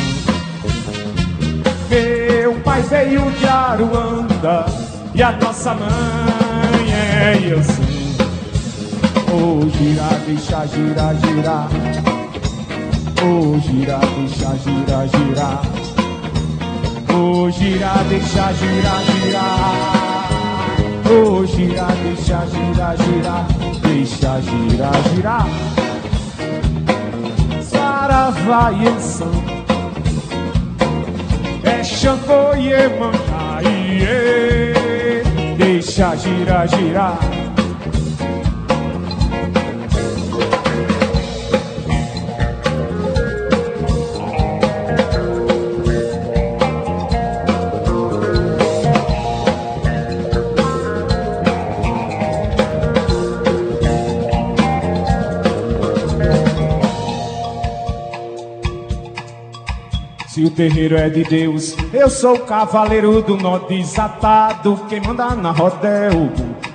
Meu 1.91 2.55
pai 2.61 2.81
veio 2.81 3.31
de 3.33 3.47
Aruanda 3.47 4.65
e 5.15 5.23
a 5.23 5.33
nossa 5.33 5.75
mãe 5.75 6.93
é 6.95 7.47
Yansan. 7.47 7.83
Oh, 9.35 9.69
gira, 9.69 10.19
deixa 10.25 10.67
gira, 10.69 11.15
girar. 11.21 11.69
Oh, 13.23 13.59
gira, 13.61 14.01
deixa 14.17 14.57
gira, 14.65 15.07
girar. 15.09 15.61
Oh, 17.15 17.51
girar, 17.51 18.03
deixa 18.09 18.51
girar, 18.55 19.03
girar. 19.05 20.29
Oh, 21.05 21.45
girar, 21.45 21.93
deixa 22.03 22.47
girar, 22.47 22.97
girar. 22.97 23.47
Deixa 23.83 24.41
girar, 24.41 25.03
girar. 25.15 25.82
E 28.13 28.15
É 31.67 31.83
Xangô 31.83 32.55
e 32.59 32.71
Emanjá, 32.71 33.63
iê. 33.63 35.23
Deixa 35.57 36.15
girar, 36.17 36.69
girar. 36.69 37.42
Terreiro 60.53 60.97
é 60.97 61.09
de 61.09 61.25
Deus, 61.25 61.75
eu 61.93 62.09
sou 62.09 62.35
o 62.35 62.41
cavaleiro 62.41 63.23
do 63.23 63.37
nó 63.37 63.59
desatado. 63.59 64.81
Quem 64.89 65.01
manda 65.01 65.35
na 65.35 65.53
bu. 65.53 65.63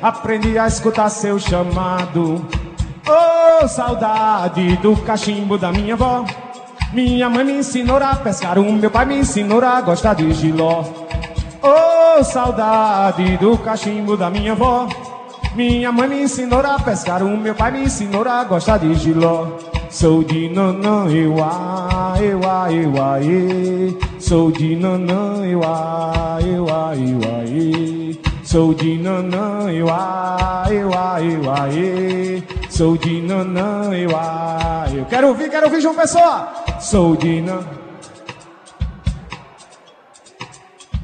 Aprendi 0.01 0.57
a 0.57 0.67
escutar 0.67 1.09
seu 1.09 1.39
chamado. 1.39 2.45
Oh, 3.07 3.67
saudade 3.67 4.75
do 4.77 4.95
cachimbo 4.97 5.57
da 5.57 5.71
minha 5.71 5.93
avó. 5.93 6.25
Minha 6.93 7.29
mãe 7.29 7.43
me 7.43 7.53
ensinou 7.53 7.97
a 7.97 8.15
pescar, 8.15 8.57
o 8.57 8.73
meu 8.73 8.91
pai 8.91 9.05
me 9.05 9.17
ensinou 9.19 9.63
a 9.63 9.81
gostar 9.81 10.13
de 10.13 10.31
giló. 10.33 10.83
Oh, 11.61 12.23
saudade 12.23 13.37
do 13.37 13.57
cachimbo 13.57 14.17
da 14.17 14.29
minha 14.29 14.53
avó. 14.53 14.87
Minha 15.55 15.91
mãe 15.91 16.07
me 16.07 16.21
ensinou 16.23 16.59
a 16.59 16.79
pescar, 16.79 17.23
o 17.23 17.37
meu 17.37 17.55
pai 17.55 17.71
me 17.71 17.83
ensinou 17.83 18.27
a 18.27 18.43
gostar 18.43 18.77
de 18.77 18.93
giló. 18.95 19.47
Sou 19.89 20.21
de 20.21 20.49
nanã, 20.49 21.07
eu 21.09 21.41
a, 21.41 22.17
eu 22.21 22.49
a, 22.49 22.71
eu 22.71 23.03
a, 23.03 23.21
e. 23.21 23.97
Sou 24.19 24.51
de 24.51 24.75
nanã, 24.75 25.45
eu 25.45 25.63
a, 25.63 26.39
eu 26.45 26.65
a, 26.69 26.95
eu 26.95 27.19
a, 27.23 27.45
e. 27.45 28.21
Sou 28.43 28.73
de 28.73 28.97
nanã, 28.97 29.71
eu 29.71 29.87
a, 29.89 30.65
eu 30.69 30.93
a, 30.93 31.21
eu 31.21 31.51
a, 31.51 31.69
e. 31.69 32.43
Sou 32.69 32.97
de 32.97 33.21
nanã, 33.21 33.93
eu 33.93 34.15
a. 34.15 34.87
Eu 34.93 35.05
quero 35.05 35.29
ouvir, 35.29 35.49
quero 35.49 35.67
ouvir, 35.67 35.81
João 35.81 35.95
Pessoa. 35.95 36.49
Sou 36.79 37.15
de 37.15 37.41
nanã. 37.41 37.65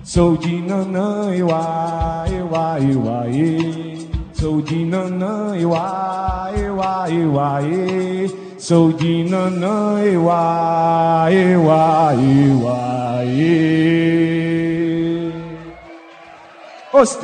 Sou 0.03 0.37
de 0.37 0.61
nanã, 0.61 1.33
eu 1.33 1.47
a, 1.51 2.25
eu 2.29 2.55
a, 2.55 2.79
eu 2.79 3.19
a, 3.19 3.27
e. 3.29 4.09
Sou 4.33 4.61
de 4.61 4.85
nanã, 4.85 5.55
eu 5.55 5.73
a, 5.73 6.51
eu 6.55 6.83
a, 6.83 7.09
eu 7.09 7.39
a, 7.39 7.61
e. 7.63 8.52
Sou 8.63 8.93
de 8.93 9.25
nanã, 9.25 10.01
eu 10.05 10.31
a, 10.31 11.27
eu 11.29 11.69
a, 11.69 12.13
eu 12.15 12.69
a, 12.69 13.25
e. 13.25 15.33
Os! 16.93 17.19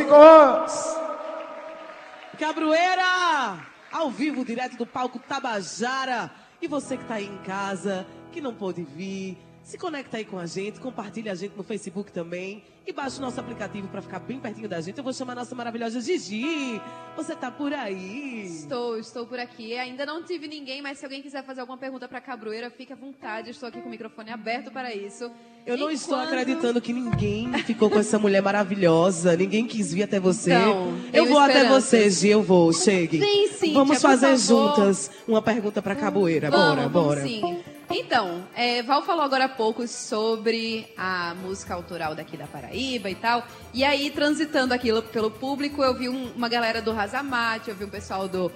Cabroeira! 2.38 3.58
Ao 3.90 4.12
vivo, 4.12 4.44
direto 4.44 4.76
do 4.76 4.86
palco 4.86 5.18
Tabajara. 5.18 6.30
E 6.62 6.68
você 6.68 6.98
que 6.98 7.04
está 7.04 7.16
aí 7.16 7.28
em 7.28 7.38
casa, 7.38 8.06
que 8.34 8.42
não 8.42 8.54
pôde 8.54 8.84
vir, 8.84 9.38
se 9.70 9.78
conecta 9.78 10.18
aí 10.18 10.26
com 10.26 10.40
a 10.40 10.48
gente, 10.48 10.80
compartilha 10.80 11.32
a 11.32 11.36
gente 11.36 11.56
no 11.56 11.62
Facebook 11.62 12.12
também 12.12 12.64
e 12.88 12.92
baixa 12.92 13.20
o 13.20 13.22
nosso 13.22 13.40
aplicativo 13.40 13.88
para 13.88 14.02
ficar 14.02 14.18
bem 14.18 14.40
pertinho 14.40 14.68
da 14.68 14.82
gente. 14.82 14.98
Eu 14.98 15.04
vou 15.04 15.14
chamar 15.14 15.34
a 15.34 15.36
nossa 15.36 15.54
maravilhosa 15.54 16.02
Gigi. 16.02 16.82
Você 17.16 17.36
tá 17.36 17.52
por 17.52 17.72
aí? 17.72 18.48
Estou, 18.48 18.98
estou 18.98 19.28
por 19.28 19.38
aqui. 19.38 19.78
Ainda 19.78 20.08
não 20.08 20.24
tive 20.24 20.48
ninguém, 20.48 20.82
mas 20.82 20.98
se 20.98 21.06
alguém 21.06 21.22
quiser 21.22 21.44
fazer 21.44 21.62
alguma 21.62 21.78
pergunta 21.78 22.08
para 22.08 22.20
Cabroeira, 22.20 22.72
fique 22.72 22.92
à 22.92 22.96
vontade. 22.96 23.52
Estou 23.52 23.70
aqui 23.70 23.80
com 23.80 23.90
o 23.90 23.92
microfone 23.92 24.32
aberto 24.32 24.72
para 24.72 24.92
isso. 24.92 25.30
Eu 25.68 25.78
não 25.78 25.92
estou 25.92 26.18
acreditando 26.18 26.82
que 26.82 26.92
ninguém 26.92 27.54
ficou 27.64 27.92
com 27.92 28.00
essa 28.00 28.18
mulher 28.18 28.42
maravilhosa. 28.42 29.38
Ninguém 29.38 29.68
quis 29.68 29.94
vir 29.94 30.02
até 30.02 30.20
você. 30.20 30.52
Então, 30.52 31.00
eu 31.14 31.28
vou 31.28 31.38
até 31.38 31.58
esperanças. 31.60 31.84
você, 31.84 32.10
Gi, 32.10 32.30
eu 32.30 32.42
vou. 32.42 32.74
Chegue. 32.74 33.20
Vem, 33.20 33.48
Cíntia, 33.50 33.76
Vamos 33.76 34.02
fazer 34.02 34.36
favor. 34.36 34.70
juntas 34.76 35.12
uma 35.28 35.44
pergunta 35.44 35.80
para 35.80 35.96
Caboeira. 35.96 36.50
Vamos, 36.50 36.66
bora, 36.66 36.90
vamos 36.90 37.08
bora. 37.08 37.22
sim. 37.22 37.60
Então, 37.92 38.44
é, 38.56 38.84
Val 38.84 39.02
falou 39.04 39.24
agora 39.24 39.46
há 39.46 39.50
pouco 39.50 39.88
sobre 39.88 40.88
a 40.96 41.34
música 41.42 41.74
autoral 41.74 42.14
daqui 42.14 42.38
da 42.38 42.46
Paraíba 42.46 43.10
e 43.10 43.16
tal. 43.16 43.44
E 43.74 43.84
aí, 43.84 44.12
transitando 44.12 44.74
aquilo 44.74 45.02
pelo 45.02 45.32
público, 45.32 45.84
eu 45.84 45.94
vi 45.96 46.08
um- 46.08 46.32
uma 46.36 46.48
galera 46.48 46.82
do 46.84 46.92
Razamate, 46.92 47.70
eu 47.70 47.76
vi 47.76 47.86
um 47.86 47.90
pessoal 47.90 48.28
do 48.28 48.52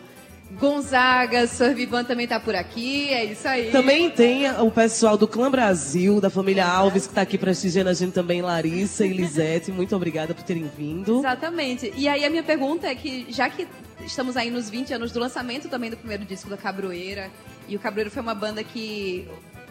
Gonzaga, 0.60 1.48
Survivan 1.48 2.04
também 2.04 2.28
tá 2.28 2.40
por 2.40 2.54
aqui, 2.54 3.10
é 3.10 3.26
isso 3.26 3.48
aí. 3.48 3.72
Também 3.72 4.12
tem 4.12 4.52
o 4.62 4.70
pessoal 4.70 5.18
do 5.18 5.28
Clã 5.28 5.50
Brasil, 5.50 6.22
da 6.22 6.30
família 6.30 6.68
Alves, 6.68 7.04
que 7.08 7.10
está 7.12 7.22
aqui 7.24 7.40
prestigiando 7.40 7.90
a 7.90 7.94
gente 7.94 8.14
também, 8.14 8.40
Larissa 8.42 9.04
e 9.04 9.10
Lisete. 9.14 9.72
Muito 9.72 9.96
obrigada 9.96 10.36
por 10.36 10.44
terem 10.44 10.70
vindo. 10.78 11.18
Exatamente. 11.20 11.92
E 11.98 12.08
aí 12.08 12.24
a 12.24 12.30
minha 12.30 12.44
pergunta 12.44 12.86
é 12.86 12.94
que, 12.94 13.26
já 13.30 13.50
que 13.50 13.68
estamos 14.06 14.38
aí 14.38 14.52
nos 14.52 14.70
20 14.70 14.94
anos 14.94 15.12
do 15.12 15.20
lançamento 15.20 15.70
também 15.70 15.90
do 15.90 15.98
primeiro 15.98 16.24
disco 16.24 16.50
da 16.52 16.58
Cabroeira, 16.58 17.32
e 17.68 17.76
o 17.76 17.80
Cabroeira 17.80 18.10
foi 18.10 18.22
uma 18.22 18.36
banda 18.36 18.64
que 18.64 19.28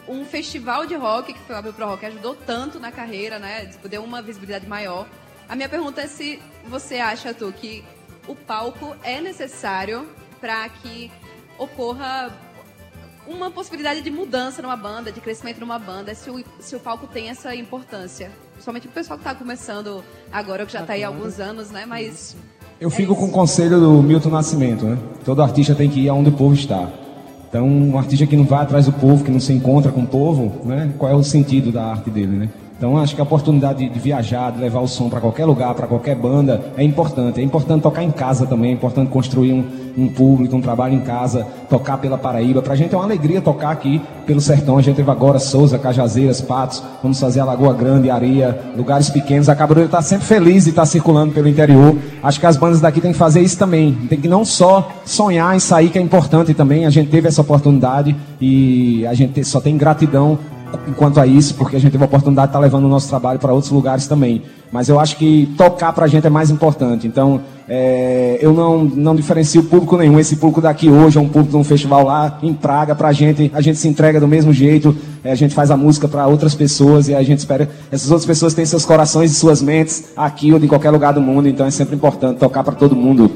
um 0.07 0.25
festival 0.25 0.85
de 0.85 0.95
rock, 0.95 1.33
que 1.33 1.39
foi 1.39 1.55
o 1.55 1.57
Abril 1.57 1.73
Pro 1.73 1.87
Rock, 1.87 2.05
ajudou 2.05 2.35
tanto 2.35 2.79
na 2.79 2.91
carreira, 2.91 3.39
né? 3.39 3.65
Tipo, 3.65 3.87
deu 3.87 4.03
uma 4.03 4.21
visibilidade 4.21 4.67
maior. 4.67 5.07
A 5.47 5.55
minha 5.55 5.69
pergunta 5.69 6.01
é 6.01 6.07
se 6.07 6.41
você 6.67 6.97
acha, 6.97 7.33
Tu, 7.33 7.51
que 7.53 7.83
o 8.27 8.35
palco 8.35 8.95
é 9.03 9.21
necessário 9.21 10.07
para 10.39 10.67
que 10.69 11.11
ocorra 11.57 12.31
uma 13.25 13.49
possibilidade 13.49 14.01
de 14.01 14.11
mudança 14.11 14.61
numa 14.61 14.75
banda, 14.75 15.11
de 15.11 15.21
crescimento 15.21 15.59
numa 15.59 15.79
banda, 15.79 16.13
se 16.13 16.29
o, 16.29 16.43
se 16.59 16.75
o 16.75 16.79
palco 16.79 17.07
tem 17.07 17.29
essa 17.29 17.55
importância. 17.55 18.29
Principalmente 18.51 18.87
o 18.87 18.91
pessoal 18.91 19.17
que 19.17 19.25
está 19.25 19.33
começando 19.33 20.03
agora, 20.31 20.65
que 20.65 20.73
já 20.73 20.81
está 20.81 20.93
aí 20.93 21.03
há 21.03 21.07
alguns 21.07 21.39
anos, 21.39 21.71
né? 21.71 21.85
Mas 21.85 22.35
Eu 22.79 22.89
fico 22.89 23.15
com 23.15 23.25
o 23.25 23.31
conselho 23.31 23.79
do 23.79 24.03
Milton 24.03 24.29
Nascimento, 24.29 24.85
né? 24.85 24.97
Todo 25.23 25.41
artista 25.41 25.73
tem 25.73 25.89
que 25.89 26.01
ir 26.01 26.09
aonde 26.09 26.29
o 26.29 26.33
povo 26.33 26.53
está. 26.53 26.91
Então, 27.53 27.67
um 27.67 27.99
artista 27.99 28.25
que 28.25 28.35
não 28.35 28.45
vai 28.45 28.63
atrás 28.63 28.87
do 28.87 28.91
povo, 28.91 29.23
que 29.23 29.29
não 29.29 29.39
se 29.39 29.53
encontra 29.53 29.91
com 29.91 30.01
o 30.01 30.07
povo, 30.07 30.65
né? 30.65 30.91
Qual 30.97 31.11
é 31.11 31.13
o 31.13 31.21
sentido 31.21 31.71
da 31.71 31.85
arte 31.85 32.09
dele, 32.09 32.35
né? 32.35 32.49
Então, 32.83 32.97
acho 32.97 33.15
que 33.15 33.21
a 33.21 33.23
oportunidade 33.23 33.87
de, 33.87 33.97
viajar, 33.97 34.51
de 34.51 34.59
levar 34.59 34.81
o 34.81 34.89
som 34.89 35.07
para 35.07 35.21
qualquer 35.21 35.45
lugar, 35.45 35.73
para 35.73 35.87
qualquer 35.87 36.17
banda, 36.17 36.61
é 36.75 36.83
importante. 36.83 37.39
É 37.39 37.43
importante 37.43 37.81
tocar 37.81 38.03
em 38.03 38.11
casa 38.11 38.45
também, 38.45 38.71
é 38.71 38.73
importante 38.73 39.09
construir 39.09 39.53
um, 39.53 39.63
um 39.97 40.09
público, 40.09 40.53
um 40.53 40.59
trabalho 40.59 40.93
em 40.93 40.99
casa, 40.99 41.47
tocar 41.69 41.97
pela 41.97 42.17
Paraíba. 42.17 42.61
Pra 42.61 42.75
gente 42.75 42.93
é 42.93 42.97
uma 42.97 43.05
alegria 43.05 43.39
tocar 43.39 43.71
aqui 43.71 44.01
pelo 44.25 44.41
sertão. 44.41 44.77
A 44.77 44.81
gente 44.81 44.97
teve 44.97 45.09
agora 45.09 45.39
Souza, 45.39 45.79
Cajazeiras, 45.79 46.41
Patos, 46.41 46.83
vamos 47.01 47.17
fazer 47.17 47.39
a 47.39 47.45
Lagoa 47.45 47.73
Grande, 47.73 48.09
Areia, 48.09 48.59
lugares 48.75 49.09
pequenos. 49.09 49.47
A 49.47 49.55
Cabroeira 49.55 49.85
está 49.85 50.01
sempre 50.01 50.25
feliz 50.25 50.65
de 50.65 50.71
estar 50.71 50.85
circulando 50.85 51.31
pelo 51.31 51.47
interior. 51.47 51.95
Acho 52.21 52.37
que 52.37 52.45
as 52.45 52.57
bandas 52.57 52.81
daqui 52.81 52.99
têm 52.99 53.13
que 53.13 53.17
fazer 53.17 53.39
isso 53.39 53.57
também. 53.57 53.93
Tem 54.09 54.19
que 54.19 54.27
não 54.27 54.43
só 54.43 54.91
sonhar 55.05 55.55
em 55.55 55.59
sair, 55.59 55.89
que 55.89 55.97
é 55.97 56.01
importante 56.01 56.53
também. 56.53 56.85
A 56.85 56.89
gente 56.89 57.09
teve 57.09 57.29
essa 57.29 57.39
oportunidade 57.39 58.13
e 58.41 59.07
a 59.07 59.13
gente 59.13 59.41
só 59.45 59.61
tem 59.61 59.77
gratidão 59.77 60.37
enquanto 60.87 61.19
a 61.19 61.27
isso, 61.27 61.55
porque 61.55 61.75
a 61.75 61.79
gente 61.79 61.91
teve 61.91 62.03
a 62.03 62.07
oportunidade 62.07 62.47
de 62.47 62.49
estar 62.49 62.59
levando 62.59 62.85
o 62.85 62.89
nosso 62.89 63.09
trabalho 63.09 63.39
para 63.39 63.53
outros 63.53 63.71
lugares 63.71 64.07
também. 64.07 64.41
Mas 64.71 64.89
eu 64.89 64.99
acho 64.99 65.17
que 65.17 65.53
tocar 65.57 65.93
para 65.93 66.05
a 66.05 66.07
gente 66.07 66.25
é 66.25 66.29
mais 66.29 66.49
importante. 66.49 67.05
Então, 67.05 67.41
é, 67.69 68.39
eu 68.41 68.53
não, 68.53 68.83
não 68.83 69.15
diferencio 69.15 69.63
público 69.63 69.95
nenhum. 69.97 70.19
Esse 70.19 70.35
público 70.35 70.61
daqui 70.61 70.89
hoje 70.89 71.17
é 71.17 71.21
um 71.21 71.27
público 71.27 71.51
de 71.51 71.57
um 71.57 71.63
festival 71.63 72.05
lá 72.05 72.39
em 72.41 72.53
Praga. 72.53 72.95
Para 72.95 73.09
a 73.09 73.13
gente, 73.13 73.51
a 73.53 73.61
gente 73.61 73.77
se 73.77 73.87
entrega 73.87 74.19
do 74.19 74.27
mesmo 74.27 74.51
jeito. 74.51 74.95
é, 75.23 75.31
a 75.31 75.35
gente 75.35 75.53
faz 75.53 75.69
a 75.69 75.77
música 75.77 76.07
para 76.07 76.25
outras 76.25 76.55
pessoas 76.55 77.07
e 77.07 77.13
a 77.13 77.21
gente 77.21 77.39
espera 77.39 77.69
essas 77.91 78.09
outras 78.09 78.25
pessoas 78.25 78.53
tenham 78.53 78.65
seus 78.65 78.83
corações 78.83 79.31
e 79.31 79.35
suas 79.35 79.61
mentes 79.61 80.05
aqui 80.17 80.51
ou 80.51 80.57
em 80.57 80.67
qualquer 80.67 80.89
lugar 80.89 81.13
do 81.13 81.21
mundo. 81.21 81.47
Então, 81.47 81.65
é 81.65 81.71
sempre 81.71 81.95
importante 81.95 82.39
tocar 82.39 82.63
para 82.63 82.73
todo 82.73 82.95
mundo. 82.95 83.31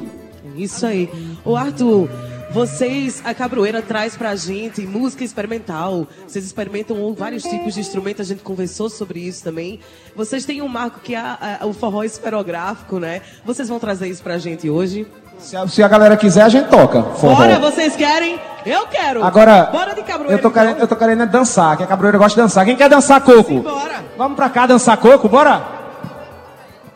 Isso 0.56 0.88
aí. 0.88 1.08
Ô 1.46 1.56
Arthur, 1.56 2.10
vocês, 2.58 3.22
a 3.24 3.34
Cabroeira 3.36 3.84
traz 3.84 4.16
pra 4.18 4.36
gente 4.36 4.82
música 4.82 5.24
experimental. 5.24 6.08
Vocês 6.28 6.44
experimentam 6.44 7.14
vários 7.14 7.44
tipos 7.44 7.76
de 7.76 7.82
instrumentos, 7.82 8.22
a 8.22 8.24
gente 8.24 8.42
conversou 8.42 8.90
sobre 8.90 9.20
isso 9.20 9.44
também. 9.44 9.80
Vocês 10.16 10.44
têm 10.44 10.62
um 10.64 10.68
marco 10.68 11.00
que 11.00 11.14
é 11.14 11.20
a- 11.20 11.60
a- 11.62 11.66
o 11.68 11.74
forró 11.74 12.04
esferográfico, 12.04 12.98
né? 13.00 13.22
Vocês 13.46 13.70
vão 13.70 13.78
trazer 13.80 14.08
isso 14.08 14.24
pra 14.24 14.40
gente 14.40 14.68
hoje? 14.70 15.06
Se 15.38 15.56
a, 15.56 15.68
se 15.68 15.84
a 15.84 15.88
galera 15.88 16.18
quiser, 16.18 16.42
a 16.42 16.50
gente 16.50 16.68
toca. 16.68 17.04
Forró. 17.04 17.36
Bora, 17.36 17.60
vocês 17.60 17.96
querem? 17.96 18.40
Eu 18.66 18.88
quero! 18.88 19.24
Agora, 19.24 19.66
Bora 19.72 19.94
de 19.94 20.02
Cabroeira. 20.02 20.34
eu 20.34 20.42
tô, 20.42 20.50
querendo, 20.50 20.72
então. 20.72 20.82
eu 20.82 20.88
tô 20.88 20.96
querendo 20.96 21.24
é 21.24 21.26
dançar, 21.28 21.78
que 21.78 21.84
a 21.84 21.88
cabroeira 21.88 22.18
gosta 22.18 22.36
de 22.36 22.42
dançar. 22.42 22.66
Quem 22.66 22.76
quer 22.76 22.90
dançar 22.90 23.22
coco? 23.22 23.60
Bora! 23.62 24.04
Vamos 24.18 24.36
pra 24.36 24.50
cá 24.50 24.66
dançar 24.66 24.98
coco, 24.98 25.30
bora? 25.30 25.77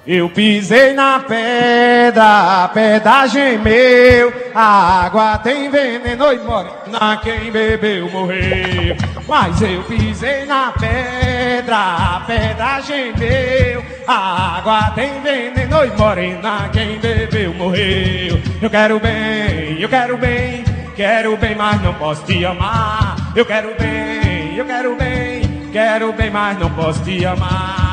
Eu 0.05 0.31
pisei 0.31 0.93
na 0.93 1.19
pedra, 1.19 2.63
a 2.63 2.67
pedra 2.69 3.27
gemeu, 3.27 4.33
a 4.55 5.05
água 5.05 5.37
tem 5.37 5.69
veneno 5.69 6.33
e 6.33 6.39
morena, 6.39 7.17
quem 7.21 7.51
bebeu 7.51 8.09
morreu. 8.09 8.97
Mas 9.27 9.61
eu 9.61 9.83
pisei 9.83 10.45
na 10.47 10.71
pedra, 10.71 11.77
a 11.77 12.23
pedra 12.25 12.81
gemeu, 12.81 13.85
a 14.07 14.57
água 14.57 14.91
tem 14.95 15.21
veneno 15.21 15.85
e 15.85 15.95
morena, 15.95 16.67
quem 16.73 16.97
bebeu 16.97 17.53
morreu. 17.53 18.41
Eu 18.59 18.69
quero 18.71 18.99
bem, 18.99 19.79
eu 19.79 19.87
quero 19.87 20.17
bem, 20.17 20.63
quero 20.95 21.37
bem, 21.37 21.53
mas 21.55 21.79
não 21.83 21.93
posso 21.93 22.25
te 22.25 22.43
amar. 22.43 23.17
Eu 23.35 23.45
quero 23.45 23.75
bem, 23.77 24.57
eu 24.57 24.65
quero 24.65 24.95
bem, 24.95 25.69
quero 25.71 26.11
bem, 26.11 26.31
mas 26.31 26.57
não 26.57 26.71
posso 26.71 27.03
te 27.03 27.23
amar. 27.23 27.90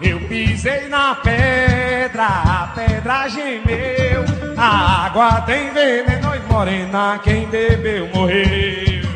Eu 0.00 0.20
pisei 0.28 0.88
na 0.88 1.16
pedra, 1.16 2.26
a 2.26 2.72
pedra 2.74 3.28
gemeu. 3.28 4.24
A 4.56 5.06
água 5.06 5.40
tem 5.42 5.72
veneno 5.72 6.34
e 6.36 6.52
morena, 6.52 7.20
quem 7.22 7.46
bebeu 7.48 8.08
morreu. 8.14 9.08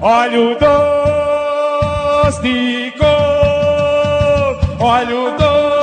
Olha 0.00 0.40
o 0.40 0.54
doce 2.24 2.40
de 2.42 2.92
cor, 2.98 3.06
olha 4.80 5.16
o 5.16 5.30
doce. 5.36 5.75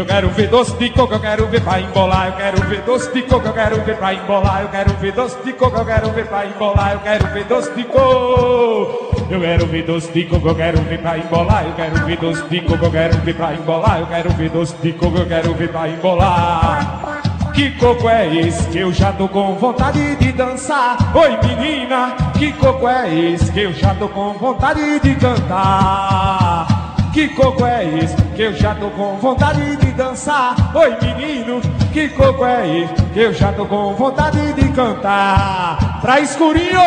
Eu 0.00 0.06
quero 0.06 0.30
ver 0.30 0.48
doce 0.48 0.74
de 0.78 0.88
coco, 0.88 1.12
eu 1.12 1.20
quero 1.20 1.46
ver 1.48 1.60
pra 1.60 1.78
embolar. 1.78 2.28
Eu 2.28 2.32
quero 2.32 2.66
ver 2.66 2.80
doce 2.84 3.12
de 3.12 3.20
coco, 3.20 3.46
eu 3.46 3.52
quero 3.52 3.82
ver 3.82 3.98
pra 3.98 4.14
embolar. 4.14 4.62
Eu 4.62 4.68
quero 4.68 4.94
ver 4.94 5.12
doce 5.12 5.36
de 5.44 5.52
coco, 5.52 5.76
eu 5.76 5.84
quero 5.84 6.10
ver 6.12 6.26
pra 6.26 6.46
embolar. 6.46 6.92
Eu 6.92 7.00
quero 7.00 7.26
ver 7.26 7.44
doce 7.44 7.70
de 7.74 7.84
coco. 7.84 9.26
Eu 9.30 9.40
quero 9.42 9.66
ver 9.66 9.84
doce 9.84 10.10
de 10.10 10.24
coco, 10.24 10.48
eu 10.48 10.54
quero 10.54 10.80
ver 10.80 11.02
pra 11.02 11.18
embolar. 11.18 11.66
Eu 11.66 11.74
quero 11.74 12.06
ver 12.06 12.16
doce 12.16 12.42
de 12.48 12.60
coco, 12.62 12.84
eu 12.86 12.90
quero 12.90 13.18
ver 13.18 13.34
pra 13.34 13.52
embolar. 13.52 14.00
Eu 14.00 14.06
quero 14.06 14.30
ver 14.30 14.48
doce 14.48 14.74
de 14.80 14.92
coco, 14.94 15.18
eu 15.18 15.26
quero 15.26 15.54
ver 15.54 15.68
pra 15.68 15.88
embolar. 15.90 17.20
Que 17.52 17.70
coco 17.72 18.08
é 18.08 18.36
esse 18.36 18.70
que 18.70 18.78
eu 18.78 18.90
já 18.94 19.12
tô 19.12 19.28
com 19.28 19.54
vontade 19.56 20.16
de 20.16 20.32
dançar? 20.32 20.96
Oi 21.14 21.38
menina, 21.46 22.16
que 22.38 22.52
coco 22.54 22.88
é 22.88 23.14
esse 23.14 23.52
que 23.52 23.60
eu 23.60 23.74
já 23.74 23.94
tô 23.94 24.08
com 24.08 24.32
vontade 24.32 24.98
de 25.00 25.14
cantar? 25.16 26.66
Que 27.12 27.28
coco 27.28 27.66
é 27.66 27.84
esse 27.98 28.29
que 28.40 28.44
eu 28.44 28.54
já 28.54 28.74
tô 28.74 28.88
com 28.92 29.18
vontade 29.18 29.76
de 29.76 29.92
dançar? 29.92 30.74
Oi 30.74 30.96
menino, 31.02 31.60
que 31.92 32.08
coco 32.08 32.42
é 32.42 32.66
esse 32.84 32.94
que 33.12 33.20
eu 33.20 33.34
já 33.34 33.52
tô 33.52 33.66
com 33.66 33.92
vontade 33.92 34.54
de 34.54 34.72
cantar? 34.72 36.00
Pra 36.00 36.20
escurinho, 36.20 36.80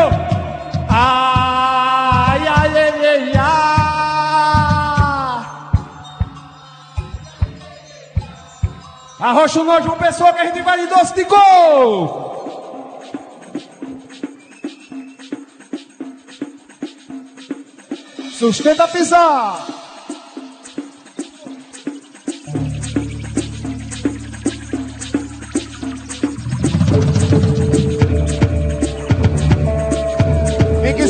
ai 0.89 2.41
ai 2.47 2.75
ai 2.75 3.05
ai 3.05 3.33
ai. 3.35 3.53
Arrocha 9.19 9.61
o 9.61 9.63
nojo 9.63 9.89
uma 9.89 9.97
pessoa 9.97 10.33
que 10.33 10.39
a 10.39 10.45
gente 10.45 10.63
vai 10.63 10.79
de 10.79 10.87
doce 10.87 11.13
de 11.13 11.23
gol. 11.25 12.99
Sustenta 18.39 18.85
a 18.85 18.87
pisar. 18.87 19.82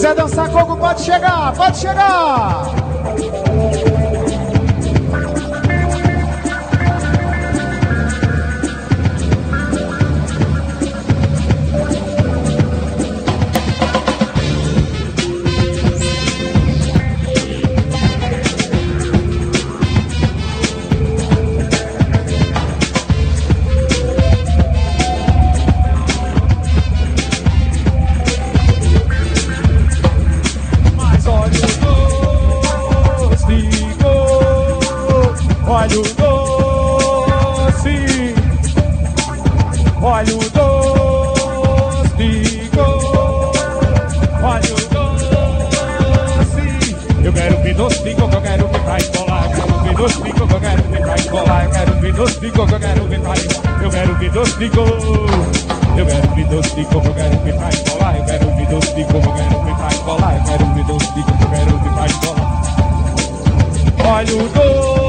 Quiser 0.04 0.16
dançar 0.16 0.50
coco 0.50 0.76
pode 0.76 1.02
chegar, 1.02 1.54
pode 1.54 1.78
chegar. 1.78 2.83
Olha 35.84 36.00
o 36.00 36.04
doce, 36.04 37.76
olha 40.02 40.34
o 40.34 40.40
doce, 40.50 42.30
olha 44.42 44.72
o 44.72 44.80
doce. 44.90 45.28
Eu 47.22 47.34
quero 47.34 47.62
ver 47.64 47.76
doce 47.76 48.02
de 48.02 48.12
eu 48.12 48.30
quero 48.30 48.68
ver 48.70 48.80
pra 48.80 48.98
escolar. 48.98 49.50
Quero 49.50 49.84
ver 49.84 49.94
doce 49.96 50.22
de 50.22 50.30
eu 50.30 50.48
quero 50.48 50.84
ver 50.84 51.02
pra 51.02 51.16
escolar. 51.16 51.70
Quero 51.70 52.00
ver 52.00 52.14
doce 52.14 52.40
de 52.40 52.48
eu 52.48 52.54
quero 52.66 53.04
ver 53.04 53.20
pra 53.20 53.34
Eu 53.84 53.90
quero 53.90 54.16
ver 54.16 54.32
doce 54.32 54.60
de 54.60 54.70
coco. 54.70 54.92
Eu 55.98 56.06
quero 56.06 56.36
ver 56.36 56.46
doce 56.48 56.76
de 56.76 56.86
coco, 56.86 57.08
eu 57.08 57.14
quero 57.14 57.40
ver 57.40 57.56
pra 57.58 57.70
escolar. 57.70 58.16
Eu 58.18 58.24
quero 58.24 58.56
ver 58.56 58.68
doce 58.68 58.96
de 58.96 59.04
coco, 59.04 59.18
eu 59.18 59.34
quero 59.34 59.64
ver 59.66 59.76
pra 59.76 59.88
escolar. 59.90 60.38
Eu 60.38 60.44
quero 60.46 60.66
ver 60.76 60.86
doce 60.86 61.14
de 61.14 61.24
coco, 61.24 61.44
eu 61.44 61.50
quero 61.50 61.78
ver 61.78 61.92
pra 61.94 62.06
escolar. 62.06 62.54
Olha 64.06 64.36
o 64.36 64.50
doce, 64.50 65.03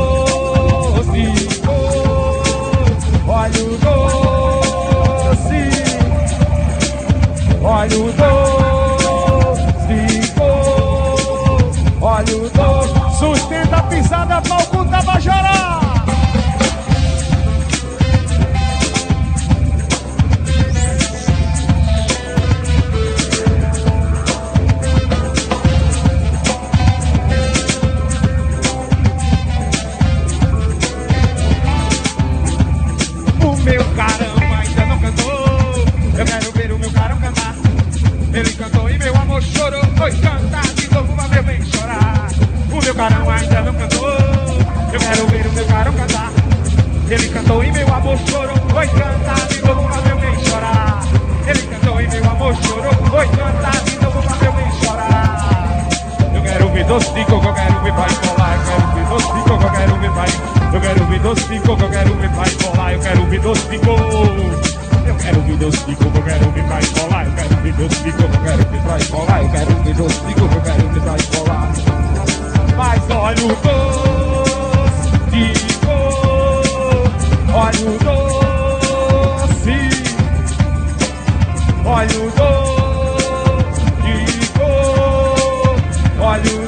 olha 3.44 3.62
o 3.62 3.76
doce, 3.76 5.60
olha 7.62 7.98
o 7.98 8.12
doce, 8.12 10.00
olha 12.00 12.36
o 12.36 12.48
doce. 12.48 12.94
Sustenta 13.18 13.76
a 13.76 13.82
pisada, 13.82 14.40
palco 14.40 14.84
Tabajara. 14.86 15.80
O 15.80 15.83
Ele 38.34 38.52
cantou 38.54 38.90
e 38.90 38.98
meu 38.98 39.14
amor 39.14 39.40
chorou. 39.44 39.80
Foi 39.96 40.10
cantar 40.10 40.66
de 40.74 40.92
novo, 40.92 41.14
mas 41.16 41.30
meu 41.30 41.42
bem 41.44 41.64
chorar. 41.66 42.28
O 42.68 42.84
meu 42.84 42.94
carão 42.96 43.30
ainda 43.30 43.60
não 43.60 43.74
cantou. 43.74 44.08
Eu 44.92 44.98
quero 44.98 45.26
ver 45.28 45.46
o 45.46 45.52
meu 45.52 45.64
carão 45.66 45.92
cantar. 45.92 46.32
Ele 47.08 47.28
cantou 47.28 47.62
e 47.62 47.70
meu 47.70 47.94
amor 47.94 48.18
chorou. 48.28 48.56
Foi 48.70 48.88
cantar 48.88 49.46
de 49.46 49.62
novo, 49.62 49.88
mas 49.88 50.04
meu 50.04 50.18
bem 50.18 50.44
chorar. 50.46 51.00
Ele 51.46 51.62
cantou 51.62 52.00
e 52.00 52.08
meu 52.08 52.30
amor 52.30 52.56
chorou. 52.56 52.92
Foi 53.08 53.28
cantar 53.28 53.84
de 53.84 53.98
novo, 54.00 54.24
mas 54.28 54.40
meu 54.42 54.52
bem 54.52 54.72
chorar. 54.82 55.88
Eu 56.34 56.42
quero 56.42 56.68
ver 56.70 56.84
doce 56.86 57.12
de 57.12 57.24
coco, 57.26 57.46
eu 57.46 57.54
quero 57.54 57.82
ver 57.84 57.92
pra 57.92 58.06
embolar. 58.10 58.58
Eu 58.58 58.66
quero 58.66 58.94
ver 58.94 59.06
doce 59.06 59.32
de 59.32 59.42
coco, 59.48 59.62
eu 59.62 59.70
quero 59.70 59.96
ver 60.00 60.10
pra 60.10 60.24
Eu 60.74 60.80
quero 60.80 61.06
ver 61.06 61.20
doce 61.20 61.48
de 61.48 61.60
coco, 61.60 61.82
eu 61.82 61.90
quero 61.90 62.14
ver 62.16 62.30
pra 62.30 62.48
embolar. 62.48 62.92
Eu 62.94 62.98
quero 62.98 63.26
ver 63.26 63.40
doce 63.40 63.68
de 63.68 63.78
coco. 63.78 64.83
Eu 65.14 65.20
quero 65.20 65.40
ver 65.42 65.56
doce 65.58 65.84
de 65.86 65.94
coco, 65.94 66.18
eu 66.18 66.22
quero 66.24 66.50
ver 66.50 66.64
pra 66.64 66.80
embolar. 66.82 67.24
Eu 67.24 67.32
quero 67.34 67.56
ver 67.62 67.72
doce 67.74 68.02
de 68.02 68.12
coco, 68.12 68.34
eu 68.34 68.40
quero 68.42 68.66
ver 68.68 68.82
pra 68.82 68.98
embolar. 68.98 69.42
Eu 69.42 69.50
quero 69.50 69.82
ver 69.84 69.94
doce 69.94 70.20
de 70.26 70.34
coco, 70.34 70.54
eu 70.54 70.60
quero 70.60 70.88
ver 70.88 71.00
pra 71.00 71.14
embolar. 71.14 71.72
Mas 72.76 73.10
olha 73.10 73.44
o 73.44 73.48
doce 73.48 75.10
de 75.30 75.52
coco. 75.78 77.12
Olha 77.54 77.90
o 77.90 77.98
doce. 78.04 78.34
Olha 81.86 82.18
o 82.18 82.30
doce 82.30 83.84
de 84.02 84.46
coco. 84.48 85.78
Olha 86.18 86.50
o 86.50 86.63